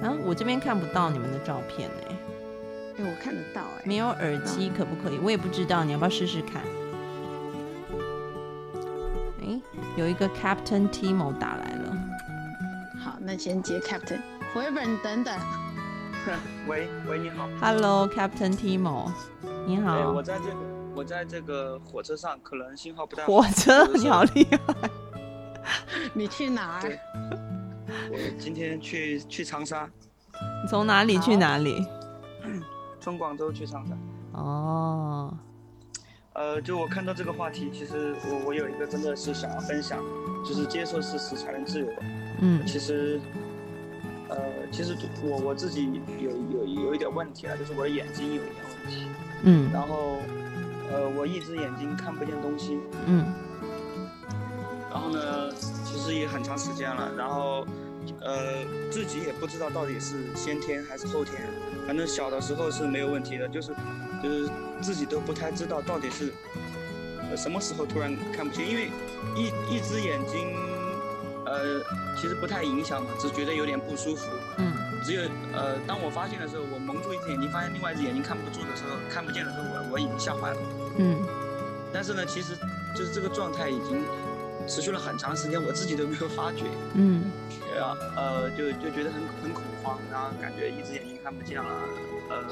[0.00, 2.14] 哥，啊，我这边看不到你们的照片哎、
[2.98, 5.18] 哎，我看得到哎、没有耳机可不可以？
[5.18, 6.62] 我也不知道，你要不要试试看？
[9.40, 9.60] 哎、
[9.96, 11.96] 有一个 Captain Timo 打来了，
[13.04, 14.20] 好，那先接 Captain。
[14.52, 15.38] Forever，你等等，
[16.66, 17.48] 喂喂，你好。
[17.60, 19.10] Hello Captain Timo，
[19.66, 20.22] 你哎，好我。
[20.22, 20.56] 在这个
[20.96, 23.28] 我在这个火车上，可能信号不太好。
[23.32, 24.90] 火车，你好厉害！
[26.12, 26.98] 你去哪儿？
[28.10, 29.88] 我今天去去长沙，
[30.62, 31.86] 你从哪里去哪里？
[33.00, 33.94] 从广州去长沙。
[34.32, 35.34] 哦，
[36.34, 39.98] 呃，就我看到这个话题，其实我我有一个真的是想要分享，
[40.46, 41.86] 就是接受事实才能自由。
[42.40, 42.64] 嗯。
[42.66, 43.20] 其实，
[44.28, 44.36] 呃，
[44.70, 45.90] 其实我我自己
[46.20, 49.06] 有有有一点问题啊，就是我的眼睛有一点问题，
[49.42, 49.70] 嗯。
[49.72, 50.18] 然后，
[50.92, 53.24] 呃，我一只眼睛看不见东西，嗯。
[54.90, 55.52] 然后呢，
[55.84, 57.66] 其实也很长时间了，然后，
[58.20, 61.48] 呃，自己也不知道到底是先天还是后天，
[61.86, 63.72] 反正小的时候是没有问题的，就是，
[64.22, 64.48] 就是
[64.80, 66.32] 自己都不太知道到底是，
[67.30, 68.90] 呃，什么时候突然看不见，因为
[69.36, 70.54] 一一只眼睛，
[71.46, 71.80] 呃，
[72.16, 74.26] 其实不太影响嘛，只觉得有点不舒服。
[74.58, 74.72] 嗯
[75.04, 80.58] 只有呃，当我发现的时候，我蒙住一只眼睛，发现另外一只眼睛看不住的时候，看不见的时候，我我已经吓坏了。
[80.98, 81.16] 嗯
[81.92, 82.58] 但是呢，其实
[82.96, 84.02] 就是这个状态已经
[84.68, 87.24] 持续了很长时间，我自己都没有发觉，嗯
[87.76, 91.68] 然后呃就就觉得很很恐慌，然后感觉一只眼睛看不见了，
[92.28, 92.46] 呃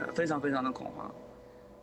[0.00, 1.12] 呃非常非常的恐慌。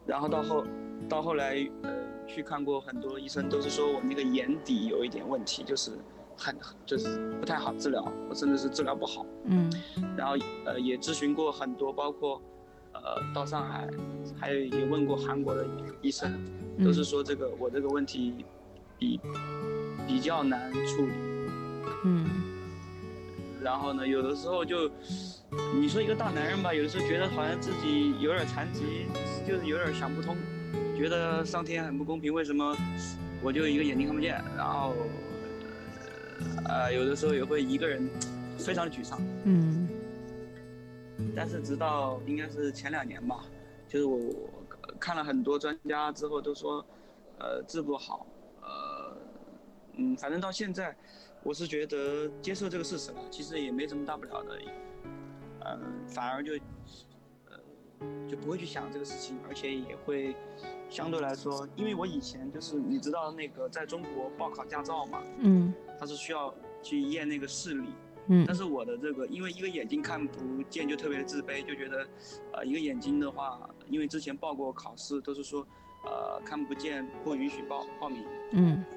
[0.05, 0.65] 然后到后
[1.09, 1.91] 到后来呃
[2.25, 5.91] 去看过很多医生，都是说我那个眼底有一点问题，就是
[6.37, 9.25] 很就是不太好治疗，我甚至是治疗不好。
[9.45, 9.69] 嗯
[10.15, 10.35] 然后
[10.65, 12.41] 呃也咨询过很多，包括
[12.93, 13.01] 呃
[13.35, 13.87] 到上海，
[14.39, 15.65] 还有也问过韩国的
[16.01, 16.31] 医生，
[16.83, 18.45] 都是说这个我这个问题
[18.97, 19.19] 比
[20.07, 21.13] 比较难处理。
[22.05, 22.25] 嗯
[23.63, 24.89] 然后呢，有的时候就
[25.75, 29.07] 你说一个大男人吧，有的时候觉得好像自己有点残疾，
[29.45, 30.37] 就是有点想不通，
[30.95, 32.75] 觉得上天很不公平，为什么
[33.41, 34.41] 我就一个眼睛看不见？
[34.55, 34.93] 然后
[36.69, 38.07] 呃有的时候也会一个人
[38.57, 39.19] 非常沮丧。
[39.43, 39.89] 嗯
[41.35, 43.43] 但是直到应该是前两年吧，
[43.87, 44.49] 就是我我
[44.99, 46.85] 看了很多专家之后都说，
[47.39, 48.36] 呃治不好，呃
[49.97, 50.95] 嗯，反正到现在，
[51.43, 54.59] 我是觉得接受这个事实了，其实也没什么大不了的，
[55.59, 56.53] 呃，反而就
[57.45, 57.59] 呃
[58.27, 60.35] 就不会去想这个事情，而且也会
[60.89, 67.89] 相对来说，因为我以前就是你知道那个在中国报考驾照嘛，嗯它是需要去验那个视力。
[68.29, 72.05] 嗯但是我的这个，因为一个眼睛看不见，就特别的自卑，就觉得，
[72.51, 73.57] 呃，一个眼睛的话，
[73.89, 75.65] 因为之前报过考试，都是说，
[76.03, 78.83] 呃，看不见不允许报报名，嗯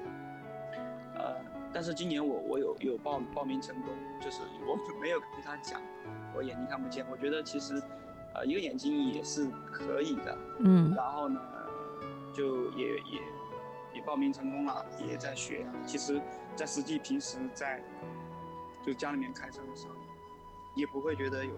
[1.73, 5.81] 但是今年我我有有报报名成功，就是我没有跟他讲
[6.35, 7.81] 我眼睛看不见，我觉得其实，
[8.33, 11.39] 呃，一个眼睛也是可以的，嗯然后呢，
[12.33, 13.21] 就也也
[13.95, 15.65] 也报名成功了，也在学。
[15.85, 16.21] 其实，
[16.55, 17.81] 在实际平时在
[18.85, 19.95] 就家里面开车的时候，
[20.75, 21.53] 也不会觉得有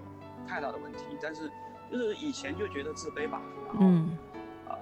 [0.48, 1.06] 太大的问题。
[1.22, 1.50] 但是
[1.92, 4.18] 就是以前就觉得自卑吧，然后、嗯
[4.68, 4.76] 呃，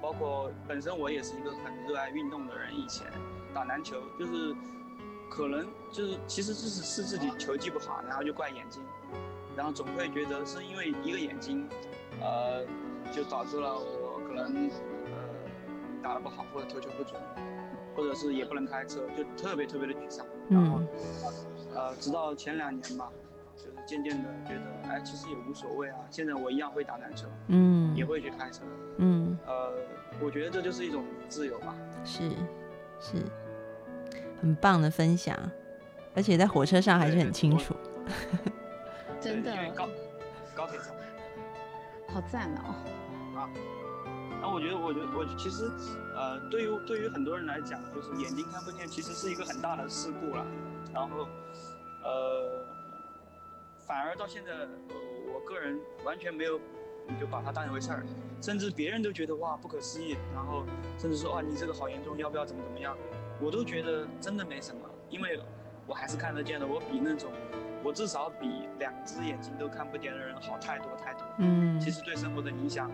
[0.00, 3.06] 包括本身我也是一个很热爱运动的人，以前
[3.58, 4.54] 打篮球就是
[5.28, 8.80] 可能就是其实就是是自己球技不好，然后就怪眼睛，
[9.56, 11.68] 然后总会觉得是因为一个眼睛，
[12.20, 12.64] 呃，
[13.10, 14.70] 就导致了我可能
[15.06, 15.12] 呃
[16.00, 17.20] 打得不好，或者投球不准，
[17.96, 20.24] 或者是也不能开车，就特别特别的沮丧。
[20.48, 20.88] 然后嗯
[21.74, 23.10] 呃，直到前两年吧，
[23.56, 25.98] 就是渐渐的觉得，哎，其实也无所谓啊。
[26.12, 28.62] 现在我一样会打篮球，嗯也会去开车，
[28.98, 29.72] 嗯呃，
[30.22, 31.74] 我觉得这就是一种自由吧。
[32.04, 32.30] 是
[33.00, 33.16] 是
[34.40, 35.36] 很棒的分享，
[36.14, 37.74] 而且在火车上还是很清楚。
[39.20, 39.88] 真的因为高
[40.54, 40.94] 高铁上。
[42.10, 42.72] 好赞哦！
[43.36, 43.50] 啊，
[44.40, 45.70] 那我觉得，我觉得，我其实，
[46.16, 50.46] 呃，对于对于很多人来讲，就是眼睛看不见，其实是一个很大的事故了。
[50.90, 51.28] 然后，
[52.02, 52.64] 呃，
[53.86, 54.68] 反而到现在，呃，
[55.34, 56.58] 我个人完全没有
[57.20, 58.02] 就把它当一回事儿，
[58.40, 60.64] 甚至别人都觉得哇不可思议，然后
[60.98, 62.96] 甚至说啊你这个好严重，要不要怎么怎么样，
[63.40, 64.80] 我都觉得真的没什么，
[65.10, 65.40] 因为
[65.86, 67.30] 我还是看得见的，我比那种。
[67.84, 71.22] 我至少比两只眼睛都看不见的人好太多太多。
[71.38, 72.90] 嗯，其实对生活的影响，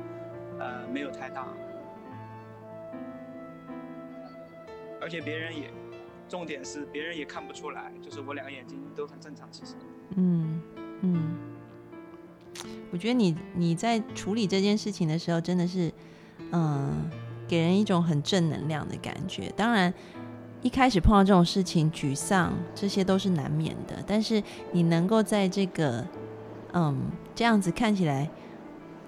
[0.59, 1.49] 呃，没有太大。
[5.01, 5.71] 而且别人也，
[6.29, 9.51] 重点是别人也看不出来，就是我两个眼睛都很正常。
[9.51, 9.75] 其实，
[10.17, 10.61] 嗯
[11.01, 11.35] 嗯，
[12.93, 15.91] 我觉得你你在处理这件事情的时候，真的是，
[16.53, 17.11] 嗯，
[17.49, 19.51] 给人一种很正能量的感觉。
[19.57, 19.93] 当然。
[20.65, 24.03] 一开始碰到这种事情，沮丧这些都是难免的。
[24.07, 24.43] 但是
[24.73, 26.03] 你能够在这个，
[26.73, 27.03] 嗯，
[27.35, 28.27] 这样子看起来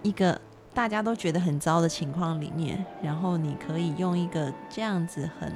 [0.03, 0.39] 一个
[0.75, 5.51] 大家都觉得很糟的情况里面，然后你可以用一个这样子很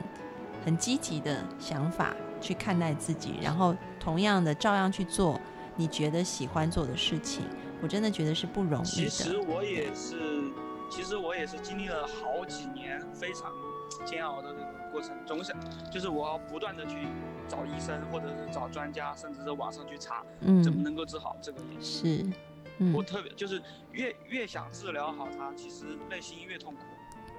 [0.64, 5.38] 很积极的想法去看待自己，然后同样的照样去做
[5.76, 7.44] 你觉得喜欢做的事情，
[7.82, 9.10] 我真的觉得是不容易的。
[9.10, 10.50] 其实我也是，
[10.90, 13.52] 其实我也是经历了好几年非常
[14.06, 14.56] 煎熬的。
[14.92, 15.56] 过程总想，
[15.90, 17.06] 就是我要不断的去
[17.48, 22.32] 找医生，或者是找专家，甚至是网上去查，嗯，怎么能够治好这个眼睛。
[22.78, 23.62] 是，我特别就是
[23.92, 26.80] 越越想治疗好它，其实内心越痛苦。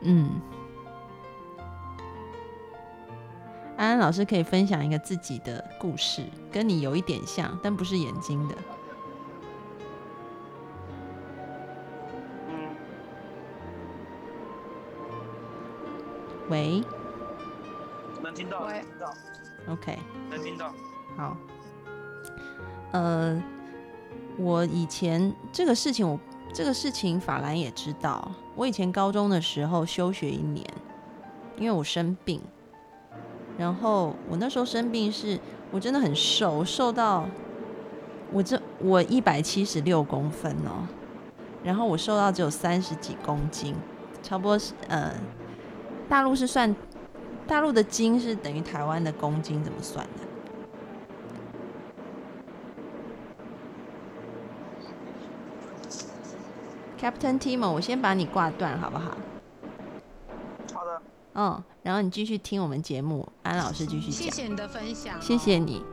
[0.01, 0.41] 嗯，
[3.77, 8.55] 安安老师可以分享一个自己的故事，跟你有一点像，但不是眼睛的。
[12.49, 12.75] 嗯。
[18.31, 18.35] 喂。
[18.35, 19.13] 听到，听到
[19.69, 20.73] ，OK，能听到。
[21.17, 21.37] 好，
[22.93, 23.41] 呃，
[24.37, 26.19] 我以前这个事情，我
[26.53, 28.31] 这个事情法兰也知道。
[28.55, 30.65] 我以前高中的时候休学一年，
[31.57, 32.41] 因为我生病。
[33.57, 35.37] 然后我那时候生病是，
[35.69, 37.25] 我真的很瘦，瘦到
[38.31, 40.87] 我这我一百七十六公分哦，
[41.63, 43.75] 然后我瘦到只有三十几公斤，
[44.23, 45.13] 差不多是呃，
[46.07, 46.73] 大陆是算。
[47.51, 50.21] 大陆的斤是等于台湾的公斤，怎么算的
[56.97, 59.17] ？Captain Timo，我先把你挂断，好不好？
[60.73, 61.01] 好的。
[61.33, 64.21] 嗯，然后你继续听我们节目，安老师继续讲。
[64.21, 65.21] 谢谢你的分享。
[65.21, 65.83] 谢谢你。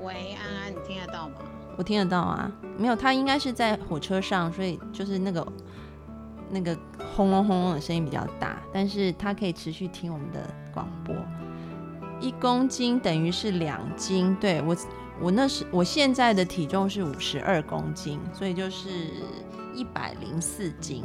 [0.00, 1.34] 喂，安安，你听得到吗？
[1.80, 5.52] 我听得到啊，没有，他应该是在火车上，所以就是那个
[6.50, 6.76] 那个
[7.16, 10.40] 轰隆轰隆的声音比较大，但是他可以持续听我们的
[10.74, 11.16] 广播。
[12.20, 14.76] 一公斤等于是两斤，对我
[15.22, 18.90] 我那时我现在的体重是五十二公斤，所以就是
[19.74, 21.02] 一百零四斤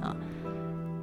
[0.00, 0.16] 啊。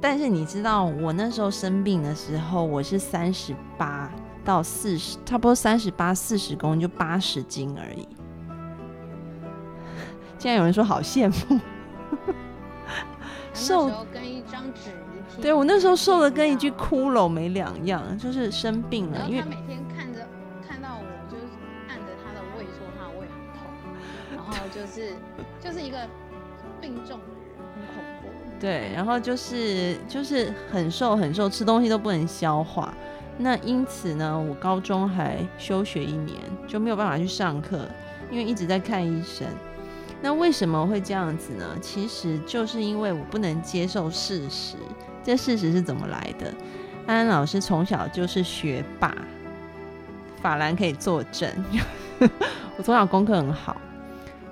[0.00, 4.12] 但是你知道我那时候生病的时候，我是三十八
[4.44, 8.08] 到四十，差不多三十八四十公斤，就八十斤而已。
[10.42, 11.60] 现在有人说好羡慕，
[13.54, 19.24] 瘦跟一张纸一片对我那时候瘦的跟一具骷髅没两样，就是生病了。
[19.28, 20.26] 因为他每天看着
[20.68, 21.44] 看到我，就是
[21.88, 23.70] 按着他的胃说他胃很痛，
[24.34, 25.12] 然后就是
[25.62, 25.98] 就是一个
[26.80, 27.54] 病重的人，
[27.86, 28.28] 很恐怖。
[28.58, 32.92] 对，然后就是就是很瘦很瘦，吃东西都不能消化。
[33.38, 36.36] 那因此呢，我高中还休学一年，
[36.66, 37.86] 就没有办法去上课，
[38.28, 39.46] 因为一直在看医生。
[40.22, 41.76] 那为什么会这样子呢？
[41.80, 44.76] 其实就是因为我不能接受事实。
[45.24, 46.54] 这事实是怎么来的？
[47.06, 49.12] 安安老师从小就是学霸，
[50.40, 51.50] 法兰可以作证。
[52.78, 53.76] 我从小功课很好，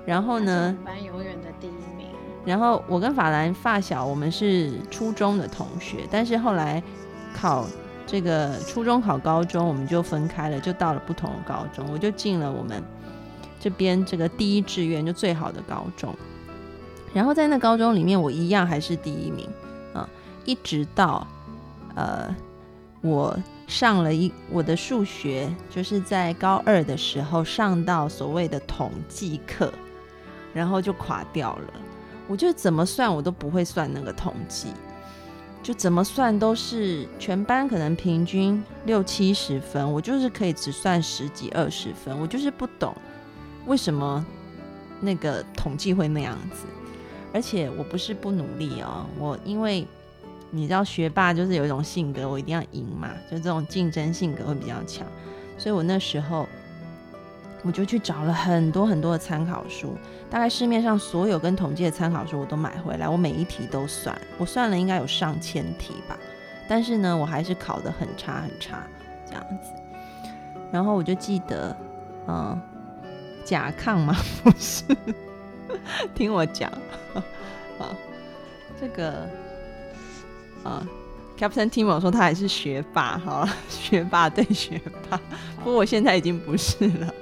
[0.05, 2.07] 然后呢，班永远的第一名。
[2.43, 6.83] 然后我跟法兰发小，我们是初中的同学，但是后来
[7.33, 7.65] 考
[8.05, 12.83] 这个初中考高中，我们就分开了，就到了不同的高中，我就进了我们。
[13.61, 16.15] 这边这个第一志愿就最好的高中，
[17.13, 19.47] 然后在那高中里面，我一样还是第一名
[19.93, 20.09] 啊，
[20.45, 21.27] 一直到
[21.93, 22.35] 呃
[23.01, 23.37] 我
[23.67, 29.71] 上了一我的数学，就是在高二的时候上到所谓的统计课，
[30.55, 31.73] 然后就垮掉了。
[32.27, 34.69] 我就怎么算我都不会算那个统计，
[35.61, 42.95] 就怎么算都是全班可能平均六七十分，我就是可以只算十几二十分，我就是不懂。
[43.65, 44.25] 为什么
[44.99, 46.65] 那个统计会那样子？
[47.33, 49.87] 而且我不是不努力哦，我因为
[50.49, 55.07] 你知道学霸就是有一种性格，我一定要赢嘛，就这种竞争性格会比较强，
[55.57, 56.45] 所以我那时候
[57.63, 59.95] 我就去找了很多很多的参考书，
[60.29, 66.17] 大概市面上所有跟统计的参考书我都买回来，我每一题都算，我算了应该有上千题吧，
[66.67, 68.83] 但是呢，我还是考得很差很差
[69.25, 69.71] 这样子，
[70.69, 71.73] 然后我就记得，
[72.27, 72.59] 嗯，
[73.43, 74.15] 甲亢吗？
[74.43, 74.83] 不是，
[76.15, 76.71] 听我讲。
[77.79, 77.89] 啊，
[78.79, 79.27] 这个
[80.63, 80.85] 啊
[81.37, 84.79] ，Captain Timo 说他还是学霸，好，学霸对学
[85.09, 85.19] 霸，
[85.57, 87.13] 不过我现在已经不是了。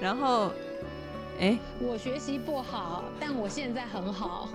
[0.00, 0.50] 然后，
[1.40, 4.48] 哎，我学习不好，但我现在很好。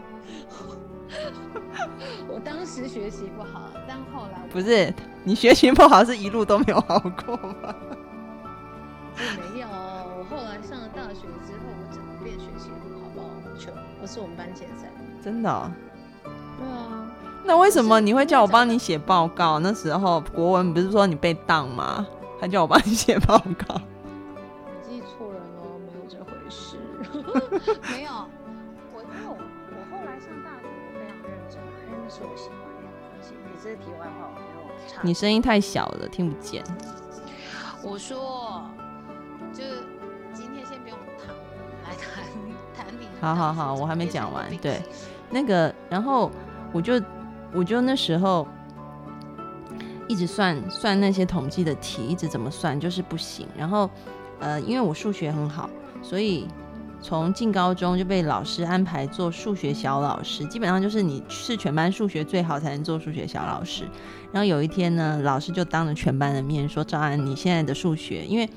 [2.28, 4.93] 我当时学习不好，但后来不是
[5.24, 7.74] 你学习不好，是一路都没有好过吗？
[9.16, 9.99] 没有，我
[10.30, 13.27] 后来上了大学之后，我整个变学习很好，不好？
[13.57, 13.71] 就
[14.01, 14.89] 我是我们班前三。
[15.23, 15.71] 真的？
[16.23, 17.11] 对啊。
[17.45, 19.59] 那为什么你会叫我帮你写报告？
[19.59, 22.05] 那时候国文不是说你被当吗？
[22.39, 23.82] 还叫我帮你写报告？
[24.65, 26.77] 你记错人了，没有这回事。
[27.91, 28.11] 没有，
[28.93, 33.34] 我因为我我后来上大学，我非常认真，因为那是我喜欢的东西。
[33.34, 35.05] 你这是题外话，我没有唱。
[35.05, 36.63] 你声音太小了，听不见。
[37.82, 38.68] 我说，
[43.20, 44.45] 好好好，我还没讲完。
[44.61, 44.82] 对。
[45.32, 46.32] 那个，然后
[46.72, 46.99] 我就
[47.53, 48.47] 我就那时候
[50.07, 53.45] 一直算算那些统计的题，一直怎么算就是不行。
[53.55, 53.88] 然后
[54.39, 55.70] 呃，因为我数学很好，
[56.01, 56.47] 所以
[56.99, 60.43] 从进高中就被老师安排做数学小老师。
[60.45, 63.84] 基本上就是你是全班数学最好才能做数学小老师。
[64.32, 68.49] 然后有一天呢，老师就当着全班的面说：“赵安，你现在的数学，因为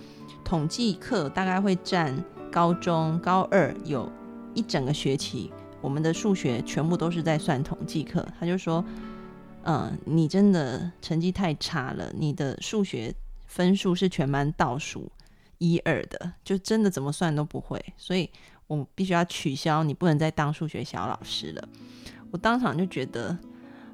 [0.43, 2.17] 统计课大概会占
[2.51, 4.11] 高中高二有
[4.55, 8.85] 一整个学期。”我们的数学全部都是在算统计课，他就说
[9.67, 13.13] ：“嗯，你真的成绩太差了，你的数学
[13.47, 15.11] 分数是全班倒数
[15.59, 18.31] 一二的，就真的怎么算都不会，所以
[18.69, 21.69] 我必须要取消，你不能再当数学小老师了。”
[22.31, 23.37] 我当场就觉得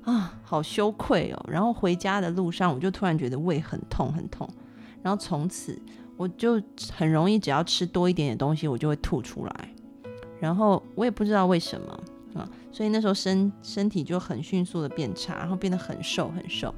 [0.05, 1.47] 啊，好羞愧哦。
[1.51, 4.47] 然后回家的路上，我就突然觉得胃很痛很痛，
[5.03, 5.81] 然后从此
[6.19, 6.63] 我就
[6.95, 9.75] 很容易，只要吃多一点点东西，我就会吐出来。
[10.41, 12.01] 然后我也不知道为什么
[12.35, 16.75] 啊，所以那时候身身体就很迅速的变差，然后变得很瘦很瘦。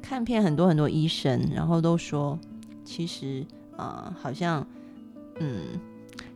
[0.00, 2.38] 看遍很多很多医生，然后都说，
[2.84, 3.44] 其实
[3.76, 4.66] 啊，好像
[5.38, 5.78] 嗯，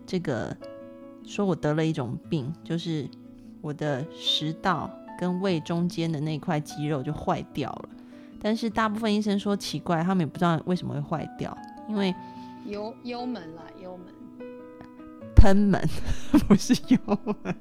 [0.06, 0.56] 这个
[1.24, 3.08] 说我得了一种病，就是
[3.60, 7.88] 我的食道跟胃中间的那块肌肉就坏掉了。
[8.40, 11.56] 但是大部分医生说奇怪，他们也不知道为什么会坏掉，
[11.88, 12.14] 因为
[12.66, 14.06] 幽幽门了，幽门。
[15.36, 15.88] 贲门
[16.48, 17.54] 不是幽门，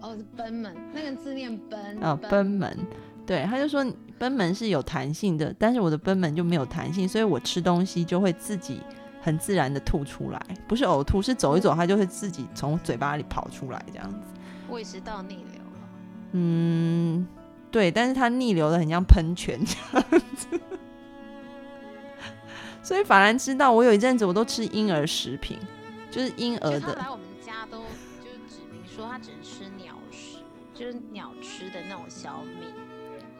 [0.00, 2.78] 哦，是贲门，那个字念贲啊，贲门。
[3.26, 3.82] 对，他就说
[4.18, 8.80] 贲门是有弹性的，但是我的贲门就没有弹性，所以我吃东西就会自己
[9.22, 14.18] 很自然的吐出来，不是呕吐，是走一走它就会自己从嘴巴里跑出来这样子。
[14.68, 15.62] 胃食道逆流
[16.32, 17.26] 嗯，
[17.70, 20.60] 对，但是它逆流的很像喷泉这样子，
[22.82, 25.58] 所以法兰知道我有一阵子我都吃婴儿食品。
[26.14, 26.80] 就是婴儿的。
[26.80, 27.78] 他来我们家都
[28.22, 30.38] 就是指明说他只能吃鸟食，
[30.72, 32.66] 就是鸟吃的那种小米，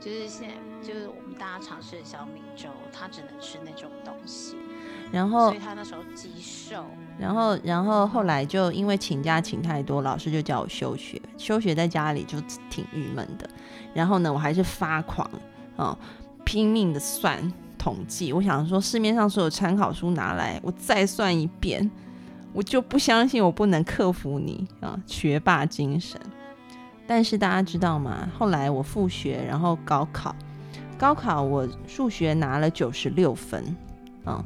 [0.00, 0.54] 就是现在
[0.86, 4.56] 就是我们大家常吃的小米粥，他只能吃那种东西。
[5.12, 6.84] 然后，所以他那时候极瘦。
[7.16, 11.20] 然后，然后后来就因为请假请太多，老师就叫我休学。
[11.38, 13.48] 休学在家里就挺郁闷的。
[13.94, 15.30] 然后呢，我还是发狂
[15.76, 15.96] 啊，
[16.44, 17.40] 拼命的算
[17.78, 18.32] 统计。
[18.32, 21.88] 我想说，市面上所有参考书拿来，我再算一遍。
[22.54, 26.18] 我就不相信我不能克服你啊，学霸精神。
[27.06, 28.26] 但是大家知道吗？
[28.38, 30.34] 后来我复学，然后高考，
[30.96, 33.76] 高考我数学拿了九十六分，
[34.24, 34.42] 啊，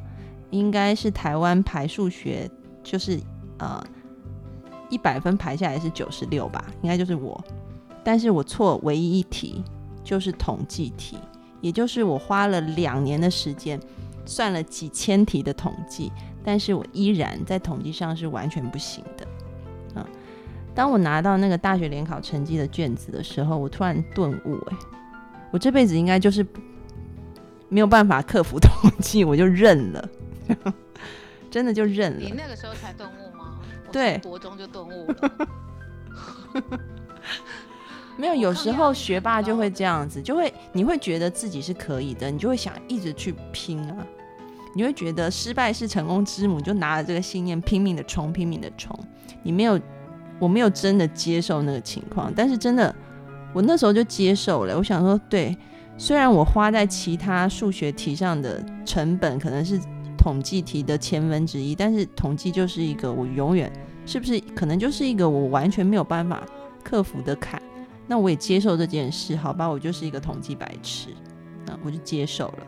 [0.49, 2.49] 应该是台湾排数学
[2.83, 3.17] 就是
[3.59, 3.81] 呃
[4.89, 7.41] 一百分排下来是九十六吧，应该就是我。
[8.03, 9.63] 但是我错唯一一题，
[10.03, 11.17] 就是统计题，
[11.61, 13.79] 也就是我花了两年的时间
[14.25, 16.11] 算了几千题的统计。
[16.49, 19.27] 但是我依然在统计上是完全不行的，
[19.93, 20.05] 嗯！
[20.73, 24.77] 当我拿到那个大学联考成绩的卷子的时候，我突然顿悟，哎，
[25.51, 26.43] 我这辈子应该就是
[27.67, 30.09] 没有办法克服统计，我就认了，
[31.51, 32.19] 真的就认了。
[32.19, 33.59] 你那个时候才顿悟吗？
[33.91, 35.47] 对，国中就顿悟了。
[38.17, 43.95] 没有，有时候学霸就会这样子，就会你会觉得自己是可以的，你就会想一直去拼啊。
[44.75, 48.97] 你会觉得失败是成功之母，就拿着这个信念拼命的冲，拼命的冲。
[49.43, 49.79] 你没有
[50.39, 52.93] 我没有真的接受那个情况，但是真的，
[53.53, 54.77] 我那时候就接受了。
[54.77, 55.57] 我想说，对，
[55.97, 59.79] 虽然我花在其他数学题上的成本可能是
[60.17, 63.71] 统计题的千分之一，但是统计就是一个我永远
[64.05, 66.43] 是不是可能就是一个我完全没有办法
[66.83, 67.61] 克服的坎。
[68.07, 71.09] 那我也接受这件事，好吧，我就是一个统计白痴，
[71.65, 72.67] 那我就接受了。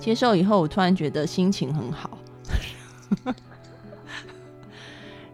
[0.00, 2.18] 接受以后，我突然觉得心情很好。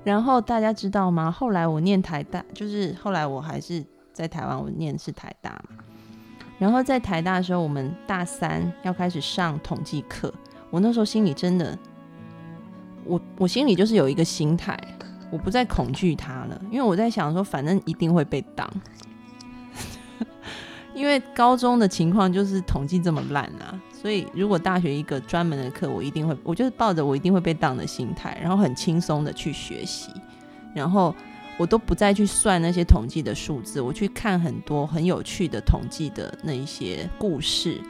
[0.05, 1.31] 然后大家知道吗？
[1.31, 5.77] 后来我念台大，就是后来我还是在台湾，我念的是台大嘛。
[6.59, 10.33] 然后在台大的时候，我们大三要开始上统计课，
[10.71, 11.79] 我那时候心里真的，
[13.05, 14.79] 我我心里就是有一个心态，
[15.31, 18.69] 我不再恐惧它了，因为我在想说，反正一定会被当。
[20.95, 30.13] 因为高中的情况就是统计这么烂啊，所以如果大学一个专门的课，我一定会，我就是抱着我一定会被当的心态，然后很轻松的去学习，
[30.73, 31.13] 然后
[31.59, 37.81] 我都不再去算那些统计的数字，我去看很多很有趣的统计的那一些故事，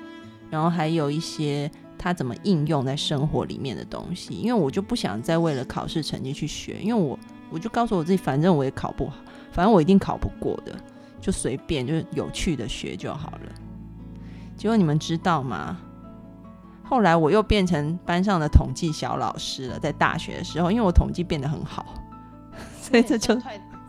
[0.49, 7.19] 然后还有一些它怎么应用在生活里面的东西，因为我就不想再为了考试成绩去学，因为我
[7.51, 9.17] 我就告诉我自己，反正我也考不好，
[9.53, 10.75] 反正我一定考不过的。
[11.21, 13.53] 就随便，就是有趣的学就好了。
[14.57, 15.77] 结果你们知道吗？
[16.89, 19.79] 后来我又变成班上的统计小老师了。
[19.79, 21.85] 在大学的时候，因为我统计变得很好，
[22.81, 23.39] 所以这就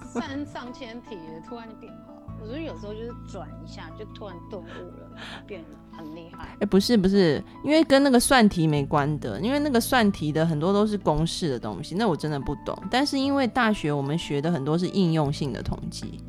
[0.01, 1.17] 三上千题，
[1.47, 2.13] 突然就变好。
[2.41, 4.65] 我觉得有时候就是转一下，就突然顿悟
[4.99, 5.09] 了，
[5.45, 6.47] 变很厉害。
[6.61, 12.77] 哎，不是不是，因为跟那个算题没关的，因为那个算题的很多都是公式的东西，那我真的不懂。
[12.89, 16.19] 但是因为大学我们学的很多是应用性的统计。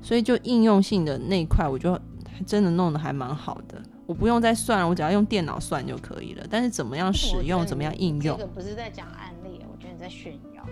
[0.00, 1.98] 所以就应用性的那一块，我就
[2.46, 3.82] 真的弄得还蛮好的。
[4.08, 6.42] 我不用再算了，我只要用电脑算就可以了。
[6.48, 8.38] 但是怎么样使用，怎么样应用？
[8.38, 10.64] 这个不是在讲案例，我觉得你在炫耀。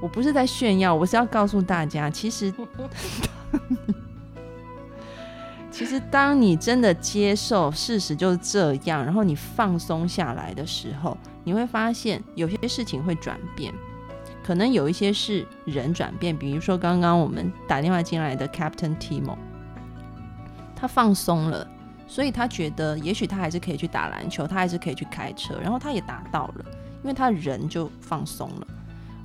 [0.00, 2.54] 我不是在炫耀，我是要告诉大家，其实，
[5.72, 13.74] 其实当你真的接受事实就是这样，然后你放松下来的时候，你会发现有些事情会转变。
[14.44, 19.36] 可能有一些是人转变，比如说刚刚我们打电话进来的 Captain Timo，
[20.76, 21.66] 他放松了，
[22.14, 26.64] 所以他觉得也许他还是可以去打篮球，他还是可以去开车，然后他也达到了，
[27.02, 28.66] 因为他人就放松了。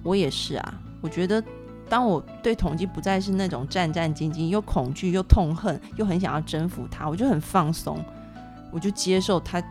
[0.02, 1.44] 我也是啊，我觉得
[1.88, 8.04] 当我对统计不再是那种战战兢兢，又恐惧又痛恨，又很想要征服他，我就很放松，
[8.72, 9.62] 我就接受他，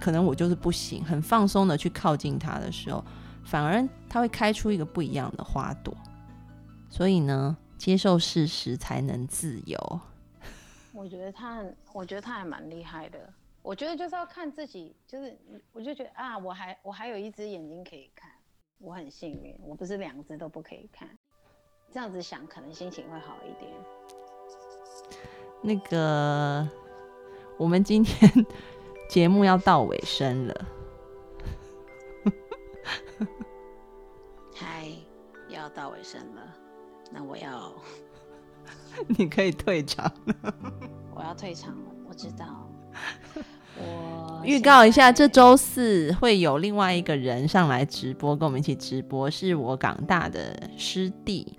[0.00, 3.04] 可能我就是不行，很放松的去靠近他的时候。
[3.44, 5.94] 反而他会开出一个不一样的花朵，
[6.88, 10.00] 所以呢，接受事实才能自由。
[11.02, 13.18] 我觉得他，我觉得他还蛮厉害的。
[13.60, 15.36] 我觉得就是要看自己，就是
[15.72, 18.30] 我就觉得啊，我还我还有一只眼睛可以看，
[18.78, 21.08] 我很幸运，我不是两只都不可以看。
[21.90, 23.72] 这样子想，可能心情会好一点。
[25.60, 26.68] 那个，
[27.58, 28.30] 我们今天
[29.10, 30.66] 节目要到尾声了。
[34.54, 34.88] 嗨，
[35.48, 36.56] 要到尾声了，
[37.10, 37.72] 那我要，
[39.18, 40.54] 你可以退场了。
[41.14, 42.68] 我要退场了，我知道。
[43.78, 51.56] 我预告一下，这周四会有另外一个人上来直播，跟我们一起直播，是我港大的师弟，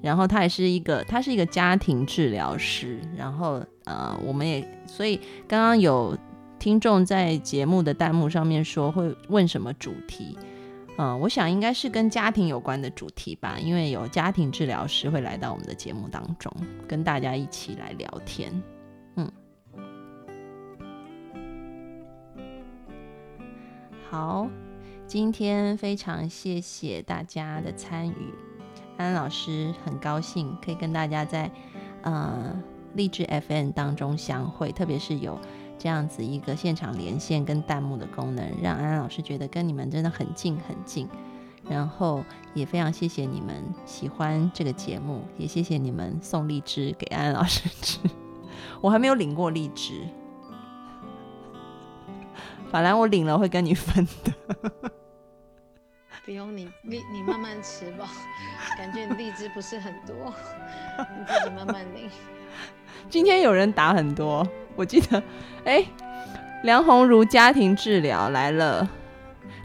[0.00, 6.16] 然后他也是一个，他是一个家庭治疗师，然后呃，我们也所以刚刚有
[6.58, 10.38] 听众在节目的弹幕上面说会问什么主题。
[10.98, 16.52] 嗯，我想应该是跟家庭有关的主题吧，因为有家庭治疗师会来到我们的节目当中，
[16.86, 18.52] 跟大家一起来聊天。
[19.16, 19.32] 嗯，
[24.10, 24.46] 好，
[25.06, 28.34] 今天非常谢谢大家的参与，
[28.98, 31.50] 安老师很高兴可以跟大家在
[32.02, 32.54] 呃
[32.94, 35.38] 励志 FM 当中相会，特别是有。
[35.82, 41.08] 这样子一个现场连线跟弹幕的功能，让安安老师觉得跟你们真的很近很近。
[41.68, 42.24] 然后
[42.54, 47.98] 也非常谢谢你们喜欢这个节目，也谢谢你们送荔枝给安安老师吃。
[48.80, 50.06] 我还没有领过荔枝，
[52.70, 54.32] 反来我领了会跟你分的。
[56.24, 58.08] 不用你，你你慢慢吃吧，
[58.78, 60.32] 感觉荔枝不是很多，
[60.96, 62.08] 你自己慢慢领。
[63.10, 65.22] 今天有人打很多，我记得，
[65.64, 65.84] 哎，
[66.62, 68.88] 梁鸿如家庭治疗来了，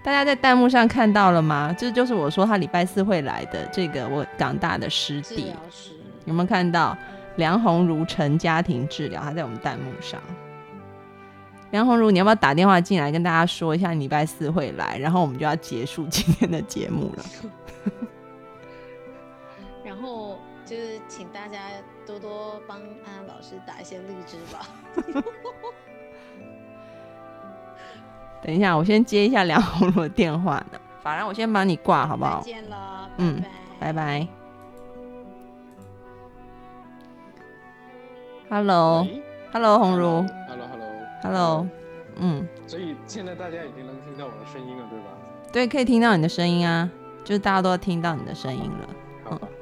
[0.04, 1.74] 大家在弹幕上看到了吗？
[1.78, 5.54] 这就是我说他礼拜四会来的这个我港大的师弟，
[6.26, 6.98] 有没有看到
[7.38, 9.22] 梁鸿如成家庭治疗？
[9.22, 10.20] 他在我们弹幕上。
[11.72, 17.26] 梁红茹，你要不要打电话进来跟大家说一下礼拜四会来，然后我们就要结束今天的节目了。
[19.84, 21.60] 然后就是请大家
[22.08, 24.66] 多多帮安安老师打一些荔枝吧。
[28.42, 30.80] 等一下，我先接一下梁红茹的电话呢。
[31.04, 32.46] 法兰，我先帮你挂好不好再？
[32.46, 33.44] 见了，嗯
[33.80, 33.92] 拜拜。
[33.92, 34.28] 拜拜。
[38.50, 41.68] Hello，Hello，红茹 Hello，Hello，，Hello，
[42.16, 45.06] 嗯，所以现在大家已经能听到我的声音了，对吧？
[45.52, 46.90] 对，可以听到你的声音啊，
[47.26, 48.90] 就是大家都听到你的声音了。
[49.26, 49.48] 好吧。
[49.52, 49.57] 嗯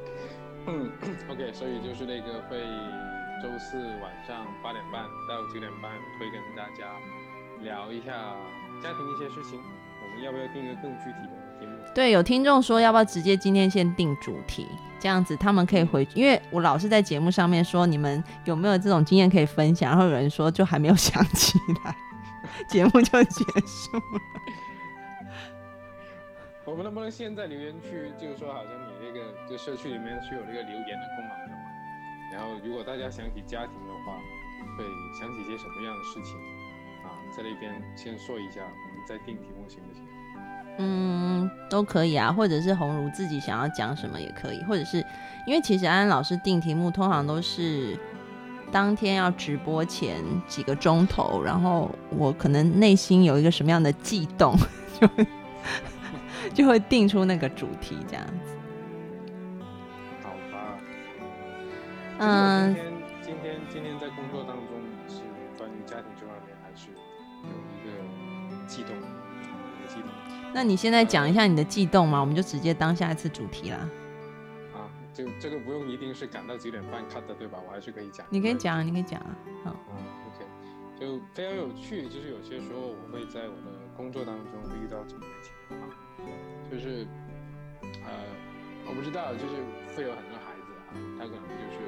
[1.30, 2.58] OK，所以就是那个会
[3.42, 6.90] 周四晚上八点半到九点半会跟大家
[7.62, 8.12] 聊一下
[8.82, 9.60] 家庭一些事情。
[10.04, 11.94] 我们要不要定一个更具体的题目？
[11.94, 14.68] 对，有听众说要不要直接今天先定主题，
[15.00, 21.96] 这样子他们可以回，因为我老是在节目上面说你们有没有这种经验可以分享，然后有人说就还没有想起来，
[22.68, 24.22] 节目就结束了。
[26.66, 31.62] 我们能不能现在留言区，就是说好像你那个就社区里面是有那个留言的功能的嘛？
[32.34, 34.18] 然后如果大家想起家庭的话，
[34.78, 34.84] 会
[35.20, 36.36] 想起一些什么样的事情
[37.06, 37.14] 啊？
[37.38, 40.04] 在那边先说一下，我们再定题目行不行？
[40.78, 44.98] 嗯，都可以啊，或者是红茹自己想要讲什么也可以，或者是
[45.46, 47.98] 因为其实安安老师定题目通常都是
[48.72, 54.58] 当天要直播前几个钟头，然后我可能内心有一个什么样的悸动，
[55.00, 55.08] 就
[56.54, 58.56] 就会定出那个主题这样子。
[60.22, 60.78] 好吧。
[62.20, 64.68] 嗯今天今天今天在工作当中
[65.08, 65.22] 是
[65.58, 66.90] 关于家庭这方面，还是
[67.44, 70.10] 有一个悸动，一个悸动
[70.54, 73.78] 那你现在讲一下你的悸动嘛，我们就直接当下一次主题啦。
[74.74, 74.88] 啊。
[75.14, 77.58] 就这个不用一定是赶到九点半 cut 的，对吧？
[77.66, 78.26] 我还是可以讲。
[78.30, 79.36] 你可以讲啊，你可以讲啊。
[79.64, 79.96] 好，嗯
[80.28, 80.46] ，OK，
[81.00, 85.90] 就非常有趣，就是有些时候我会在我的工作当中会遇到这么一个情况，
[86.76, 87.08] 就是
[88.04, 88.12] 呃，
[88.84, 89.64] 我不知道，就是
[89.96, 91.80] 会有很多孩子啊，他可能就是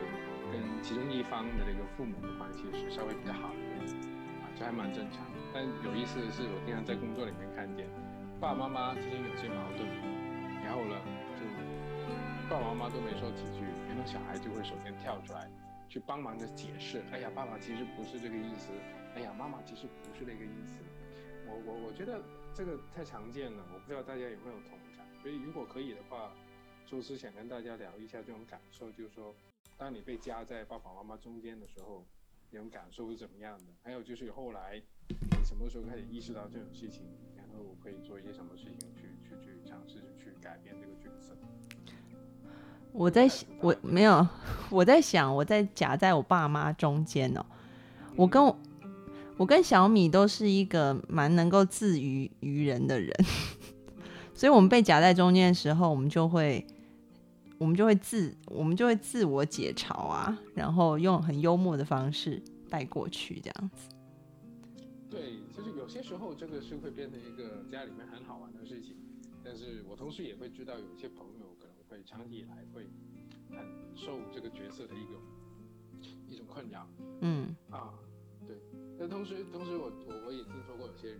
[0.47, 3.83] 跟其中一方的这个父母的关系是稍微比较好一点
[4.39, 5.27] 啊，这还蛮正常。
[5.53, 7.83] 但有意思的是，我经常在工作里面看见
[8.39, 9.83] 爸爸妈妈之间有些矛盾，
[10.63, 10.95] 然后呢，
[11.35, 11.43] 就
[12.47, 15.51] 爸爸妈妈都没说几句，然后小孩就会首先跳出来。
[15.89, 18.71] 去帮忙的解释，哎呀，爸爸其实不是这个意思，
[19.15, 20.75] 哎呀，妈妈其实不是那个意思。
[21.47, 22.19] 我我我觉得
[22.57, 25.05] 这个太常见了，我不知道大家有没有同感。
[25.21, 26.33] 所以如果可以的话，
[26.87, 29.31] 周师想跟大家聊一下这种感受，就是说，
[29.77, 32.03] 当你被夹在爸爸妈妈中间的时候，
[32.49, 33.65] 那种感受是怎么样的？
[33.83, 34.81] 还有就是后来
[35.37, 37.03] 你什么时候开始意识到这种事情，
[37.35, 41.37] 然后我可以做一些什么事情去去去尝试着去改变这个角色。
[42.91, 44.27] 我在想，我没有，
[44.71, 47.45] 我在想，我在夹在我爸妈中间哦。
[48.15, 48.57] 我跟我，
[49.37, 53.13] 我跟小米都是一个蛮能够自娱于人的人，
[54.33, 56.65] 所以我们被夹在中间的时候，我们就会，
[57.59, 63.89] 我们就会自，我们就会自我解嘲啊，然后用很幽默的方式带过去，这样子。
[65.09, 68.95] 对，就是有些时候这个是会变成一个家里面很好玩的事情，
[69.43, 72.89] 但是我同时也会知道有一些朋友可能会长期以来会
[73.51, 73.65] 很
[73.95, 75.21] 受这个角色的一种
[76.27, 76.87] 一种困扰
[77.21, 78.06] 嗯啊，对。
[78.99, 81.19] 但同时同时我我我也听说过有些人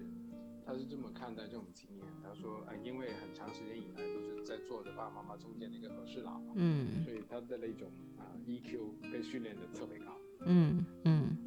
[0.65, 10.05] 他是这么看待这种经验，他说啊、因为很长时间以来都是在做着爸爸妈妈中间的一个和事佬，嗯所以他的那种啊、EQ 被训练的特别高。
[10.45, 11.37] 嗯嗯。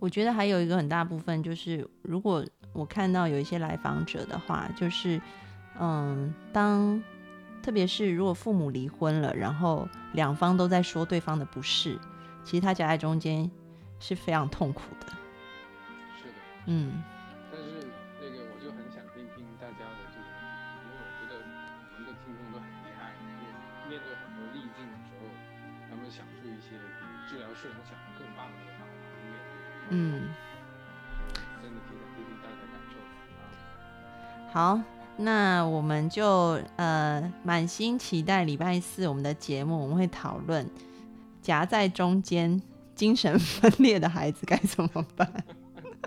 [0.00, 5.20] 我觉得还有一个很大部分就是，如果我看到有一些来访者的话，就是，
[5.80, 7.02] 嗯，当
[7.60, 11.98] 特别是如果父母离婚了，然后两方都在说对方的不是，
[12.44, 13.50] 其实他夹在中间
[14.00, 15.06] 是非常痛苦的。
[16.16, 16.34] 是的。
[16.66, 17.02] 嗯
[17.50, 17.86] 但是
[18.20, 20.28] 那个我就很想听听大家的这种，
[20.84, 25.26] 因为我觉得我们的听众都很厉害，就面对很多逆境的时候，
[25.88, 29.56] 他们想出一些比治疗师能想的更棒的方法去面对。
[29.90, 30.28] 嗯，
[31.62, 33.00] 真的挺想听听大家感受
[33.40, 33.42] 啊。
[34.52, 34.80] 好，
[35.16, 40.68] 那我们就呃满心期待礼拜四我们的节目，我们会讨论
[41.40, 42.60] 夹在中间
[42.98, 45.32] 精神分裂的孩子该怎么办。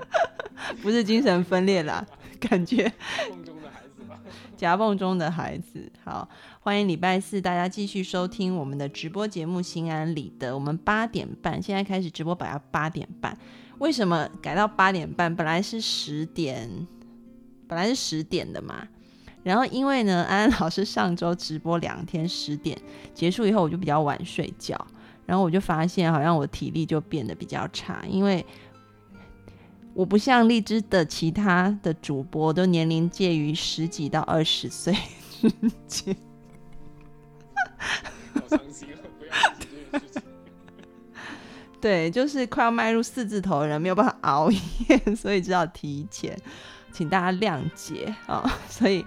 [0.83, 2.05] 不是精神分裂啦，
[2.37, 2.91] 感觉
[3.29, 4.19] 梦中的孩子吧。
[4.57, 5.89] 夹缝中的孩子。
[6.03, 6.27] 好，
[6.59, 13.37] 欢迎礼拜四大家继续收听我们的直播节目《心安理得》，我们八点半现在开始直播，摆到八点半。
[13.79, 15.33] 为什么改到八点半？
[15.33, 16.69] 本来是十点，
[17.67, 18.85] 本来是十点的嘛。
[19.43, 22.77] 然后因为呢，安安老师上周直播两天，十点
[23.13, 24.77] 结束以后，我就比较晚睡觉，
[25.31, 28.45] 然后我就发现好像我体力就变得比较差，因为
[29.93, 34.93] 我不像荔枝的其他的主播，都年龄介于十几到二十岁
[35.39, 35.49] 之
[35.87, 36.13] 间。
[38.45, 40.21] 伤心了，不要提这件事情。
[41.79, 46.37] 对，就是快要迈入四字头的人没有办法熬夜，所以只好提前，
[46.91, 49.05] 请大家谅解啊、所以，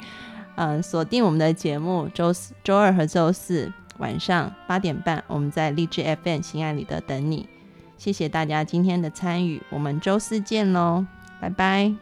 [0.56, 7.48] 嗯、锁定我们的节目，周四、周二和周四晚上八点半，我们在励志 FM 心爱里的等你。
[7.96, 11.06] 谢谢大家今天的参与，我们周四见喽，
[11.40, 11.94] 拜拜。